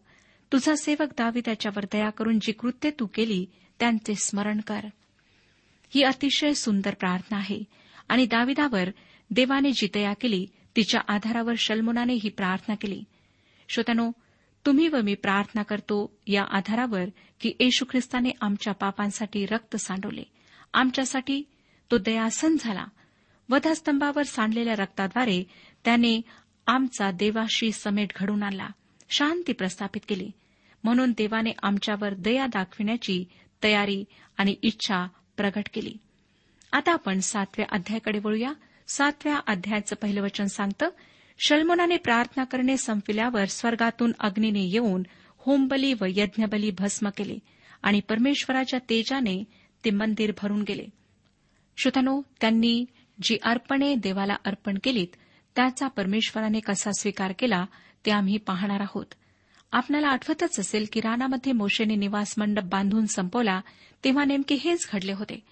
तुझा 0.53 0.75
सेवक 0.77 1.09
दावी 1.19 1.41
त्याच्यावर 1.45 1.85
दया 1.93 2.11
करून 2.11 2.39
जी 2.39 2.53
कृत्य 2.53 2.91
तू 2.91 3.07
केली 3.07 3.47
त्यांचे 3.81 4.15
स्मरण 4.15 4.61
कर. 4.61 4.81
ही 5.89 6.03
अतिशय 6.03 6.53
सुंदर 6.53 6.95
प्रार्थना 6.95 7.37
आहे 7.37 7.65
आणि 8.09 8.27
दाविदावर 8.27 8.89
देवाने 9.31 9.73
जी 9.73 9.89
दया 9.95 10.13
केली 10.13 10.47
तिच्या 10.77 11.01
आधारावर 11.09 11.55
शल्मुनाने 11.59 12.13
ही 12.13 12.29
प्रार्थना 12.29 12.75
केली. 12.75 13.05
श्रोत्यानो 13.69 14.11
तुम्ही 14.67 14.89
व 14.89 15.01
मी 15.03 15.15
प्रार्थना 15.15 15.63
करतो 15.63 16.19
या 16.27 16.45
आधारावर 16.51 17.05
की 17.41 17.53
येशू 17.61 17.85
ख्रिस्ताने 17.91 18.31
आमच्या 18.41 18.73
पापांसाठी 18.73 19.47
रक्त 19.47 19.77
सांडवले. 19.77 20.23
आमच्यासाठी 20.75 21.43
तो 21.91 21.99
दयासन 21.99 22.57
झाला. 22.61 22.85
वधस्तंभावर 23.49 24.23
सांडलेल्या 24.23 24.75
रक्ताद्वारे 24.75 25.45
त्याने 25.85 26.21
आमचा 26.67 27.11
देवाशी 27.11 27.73
समेट 27.73 28.13
घडून 28.17 28.43
आणला. 28.43 28.69
शांती 29.11 29.53
प्रस्थापित 29.53 30.01
केली. 30.09 30.31
म्हणून 30.85 31.11
देवाने 31.11 31.51
आमच्यावर 31.63 32.15
दया 32.15 32.47
दाखविण्याची 32.47 33.25
तयारी 33.63 34.05
आणि 34.37 34.55
इच्छा 34.63 35.07
प्रगट 35.37 35.69
केली. 35.73 35.97
आता 36.73 36.93
आपण 36.93 37.21
सातव्या 37.21 37.67
अध्यायाकडे 37.71 38.19
वळूया. 38.19 38.53
सातव्या 38.89 39.41
अध्यायाचं 39.47 39.97
पहिलं 39.97 40.23
वचन 40.23 40.45
सांगतं 40.45 40.89
शल्मोनाने 41.39 41.97
प्रार्थना 41.97 42.45
करणे 42.45 42.77
संपविल्यावर 42.77 43.45
स्वर्गातून 43.45 44.13
अग्नीने 44.21 44.61
येऊन 44.61 45.03
होमबली 45.39 45.95
व 46.01 46.05
यज्ञबली 46.09 46.71
भस्म 46.71 47.09
केले 47.09 47.39
आणि 47.83 48.01
परमेश्वराच्या 48.01 48.81
तेजाने 48.91 49.45
ते 49.85 49.91
मंदिर 49.91 50.33
भरून 50.43 50.63
गेले. 50.63 50.87
श्रोतनो 51.77 52.23
त्यांनी 52.41 52.85
जी 53.23 53.39
अर्पणे 53.43 53.95
देवाला 53.95 54.37
अर्पण 54.45 54.79
केलीत 54.85 55.09
त्याचा 55.57 55.89
परमेश्वराने 55.89 56.61
कसा 56.61 56.91
स्वीकार 56.99 57.33
केला 57.39 57.67
ते 58.07 58.11
आम्ही 58.11 58.37
पाहणार 58.37 58.81
आहोत. 58.81 59.07
आपल्याला 59.73 60.09
आठवतच 60.09 60.61
असेल 60.61 60.87
की 60.93 61.01
रानामध्ये 61.01 61.53
मोशेने 61.53 61.95
निवास 61.95 62.35
मंडप 62.39 62.63
बांधून 62.63 63.07
संपवला 63.07 63.61
तेव्हा 64.05 64.25
नेमके 64.25 64.55
हेच 64.55 64.89
घडले 64.93 65.13
होते. 65.13 65.43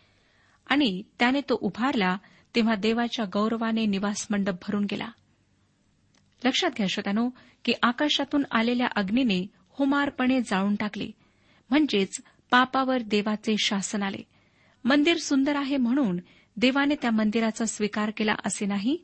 आणि 0.66 1.02
त्याने 1.18 1.40
तो 1.40 1.58
उभारला 1.60 2.16
तेव्हा 2.54 2.74
देवाच्या 2.74 3.24
गौरवाने 3.24 3.86
निवास 3.86 4.26
मंडप 4.30 4.52
भरून 4.52 4.84
गेला. 4.84 5.08
लक्षात 6.44 6.70
घ्या 6.70 6.87
श्रोत्यानो 6.87 7.31
की 7.64 7.72
आकाशातून 7.83 8.42
आलेल्या 8.50 8.87
अग्नीने 8.96 9.46
होमारपणे 9.68 10.40
जाळून 10.40 10.74
टाकले. 10.74 11.11
म्हणजेच 11.70 12.20
पापावर 12.50 12.98
देवाचे 12.98 13.55
शासन 13.59 14.03
आले. 14.03 14.22
मंदिर 14.85 15.16
सुंदर 15.16 15.57
आहे 15.57 15.76
म्हणून 15.76 16.20
देवाने 16.57 16.94
त्या 16.94 17.11
मंदिराचा 17.11 17.64
स्वीकार 17.64 18.11
केला 18.16 18.35
असे 18.44 18.66
नाही 18.66 18.96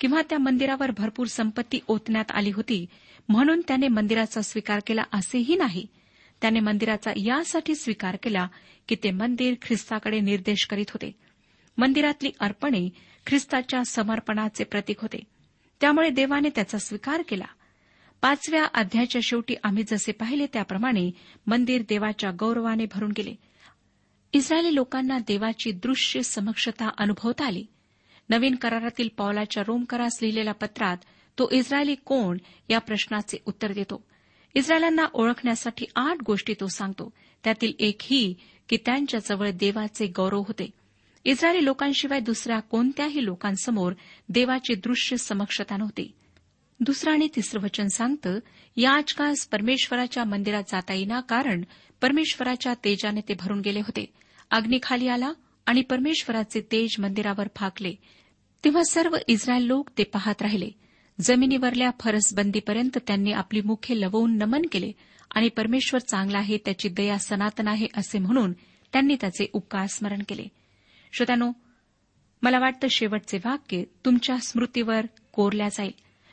किंवा 0.00 0.20
त्या 0.30 0.38
मंदिरावर 0.38 0.90
भरपूर 0.90 1.26
संपत्ती 1.26 1.80
ओतण्यात 1.88 2.30
आली 2.30 2.50
होती 2.50 2.86
म्हणून 3.28 3.60
त्याने 3.68 3.88
मंदिराचा 3.88 4.42
स्वीकार 4.42 4.80
केला 4.86 5.02
असेही 5.12 5.54
नाही. 5.54 5.86
त्याने 6.40 6.60
मंदिराचा 6.60 7.12
यासाठी 7.16 7.74
स्वीकार 7.74 8.16
केला 8.22 8.48
की 8.88 8.96
ते 9.04 9.10
मंदिर 9.10 9.54
ख्रिस्ताकडे 9.62 10.20
निर्देश 10.20 10.66
करीत 10.66 10.90
होते. 10.90 11.12
मंदिरातली 11.78 12.30
अर्पणे 12.40 12.88
ख्रिस्ताच्या 13.26 13.84
समर्पणाचे 13.84 14.64
प्रतीक 14.64 15.00
होते. 15.00 15.31
त्यामुळे 15.82 16.10
देवाने 16.10 16.48
त्याचा 16.48 16.78
स्वीकार 16.78 17.22
केला. 17.28 17.44
पाचव्या 18.20 18.64
अध्यायाच्या 18.64 19.20
शेवटी 19.24 19.54
आम्ही 19.64 19.82
जसे 19.82 20.12
पाहिले 20.12 20.46
त्याप्रमाणे 20.46 21.10
मंदिर 21.46 21.82
देवाच्या 21.88 22.30
गौरवाने 22.30 22.84
भरून 22.92 23.12
गेले. 23.16 23.34
इस्रायली 24.32 24.74
लोकांना 24.74 25.18
देवाची 25.18 25.72
दृश्य 25.72 26.22
समक्षता 26.22 26.90
अनुभवता 26.98 27.44
आली. 27.44 27.66
नवीन 28.30 28.54
करारातील 28.54 29.08
पावलाच्या 29.16 29.62
रोमकरास 29.66 30.18
लिहिलेल्या 30.22 30.54
पत्रात 30.54 30.96
तो 31.38 31.48
इस्रायली 31.52 31.94
कोण 31.94 32.38
या 32.70 32.78
प्रश्नाचे 32.78 33.38
उत्तर 33.46 33.72
देतो. 33.72 34.04
इस्रायलांना 34.54 35.06
ओळखण्यासाठी 35.12 35.86
आठ 35.96 36.16
गोष्टी 36.26 36.54
तो 36.60 36.66
सांगतो. 36.66 37.12
त्यातील 37.44 37.72
एक 37.78 37.98
ही 38.02 38.34
की 38.68 38.76
त्यांच्याजवळ 38.76 39.50
देवाचे 39.50 40.06
गौरव 40.06 40.40
होते. 40.40 40.70
इस्रायली 41.24 41.64
लोकांशिवाय 41.64 42.20
दुसऱ्या 42.20 42.60
कोणत्याही 42.60 43.24
लोकांसमोर 43.24 43.92
देवाची 44.28 44.74
दृश्य 44.74 45.16
समक्षता 45.16 45.76
नव्हती. 45.76 46.12
दुसरं 46.80 47.12
आणि 47.12 47.28
तिसरं 47.36 47.60
वचन 47.60 47.86
सांगतं 47.86 48.38
याचकास 48.76 49.46
परमेश्वराच्या 49.46 50.24
मंदिरात 50.24 50.62
जाता 50.68 50.94
येईना 50.94 51.20
कारण 51.20 51.62
परमेश्वराच्या 52.00 52.74
तेजाने 52.74 53.20
ते 53.28 53.34
भरून 53.34 53.60
गेले 53.60 53.80
होते. 53.80 54.12
अग्निखाली 54.50 55.08
आला 55.08 55.32
आणि 55.66 55.82
परमेश्वराचे 55.82 56.60
तेज 56.72 56.96
मंदिरावर 56.98 57.48
फाकले 57.56 57.94
तेव्हा 58.64 58.82
सर्व 58.90 59.16
इस्रायल 59.28 59.62
लोक 59.62 59.90
ते 59.98 60.04
पाहत 60.04 60.42
राहिले. 60.42 60.70
जमिनीवरल्या 61.20 61.90
फरसबंदीपर्यंत 62.00 62.98
त्यांनी 63.06 63.32
आपली 63.32 63.60
मुखे 63.60 64.00
लवून 64.00 64.36
नमन 64.38 64.62
केले 64.72 64.92
आणि 65.34 65.48
परमेश्वर 65.48 66.00
चांगला 66.00 66.38
आहे 66.38 66.58
त्याची 66.64 66.88
दया 66.88 67.18
सनातन 67.18 67.68
आहे 67.68 67.86
असे 67.94 68.18
म्हणून 68.18 68.52
त्यांनी 68.92 69.16
त्याचे 69.20 69.46
उपकार 69.52 69.86
स्मरण 69.86 70.22
केले. 70.28 70.44
श्रोत्यानो 71.12 71.52
मला 72.42 72.58
वाटतं 72.58 72.88
शेवटचे 72.88 73.38
वाक्य 73.44 73.82
तुमच्या 74.04 74.36
स्मृतीवर 74.38 75.06
कोरल्या 75.32 75.68
जाईल. 75.68 75.92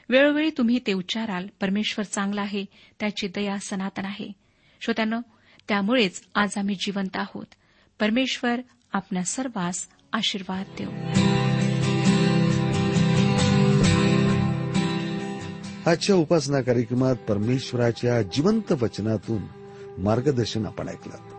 वेळोवेळी 0.10 0.50
तुम्ही 0.58 0.80
ते 0.88 0.94
उच्चाराल. 0.94 1.48
परमेश्वर 1.62 2.06
चांगला 2.06 2.42
आहे 2.42 2.66
त्याची 3.00 3.28
दया 3.28 3.58
सनातन 3.58 4.06
आहे. 4.06 4.32
श्रोत्यानो 4.82 5.22
त्यामुळेच 5.68 6.22
आज 6.36 6.58
आम्ही 6.58 6.76
जिवंत 6.76 7.16
आहोत. 7.16 7.46
परमेश्वर 8.00 8.62
आपल्या 8.94 9.24
सर्वांस 9.24 9.88
आशीर्वाद 10.14 10.66
देऊ 10.78 10.90
आजच्या 15.86 16.16
उपासना 16.16 16.62
कार्यक्रमात 16.62 17.16
परमेश्वराच्या 17.16 18.22
जिवंत 18.22 18.72
वचनातून 18.72 19.42
मार्गदर्शन 19.98 20.66
आपण 20.66 20.88
ऐकलं. 20.88 21.39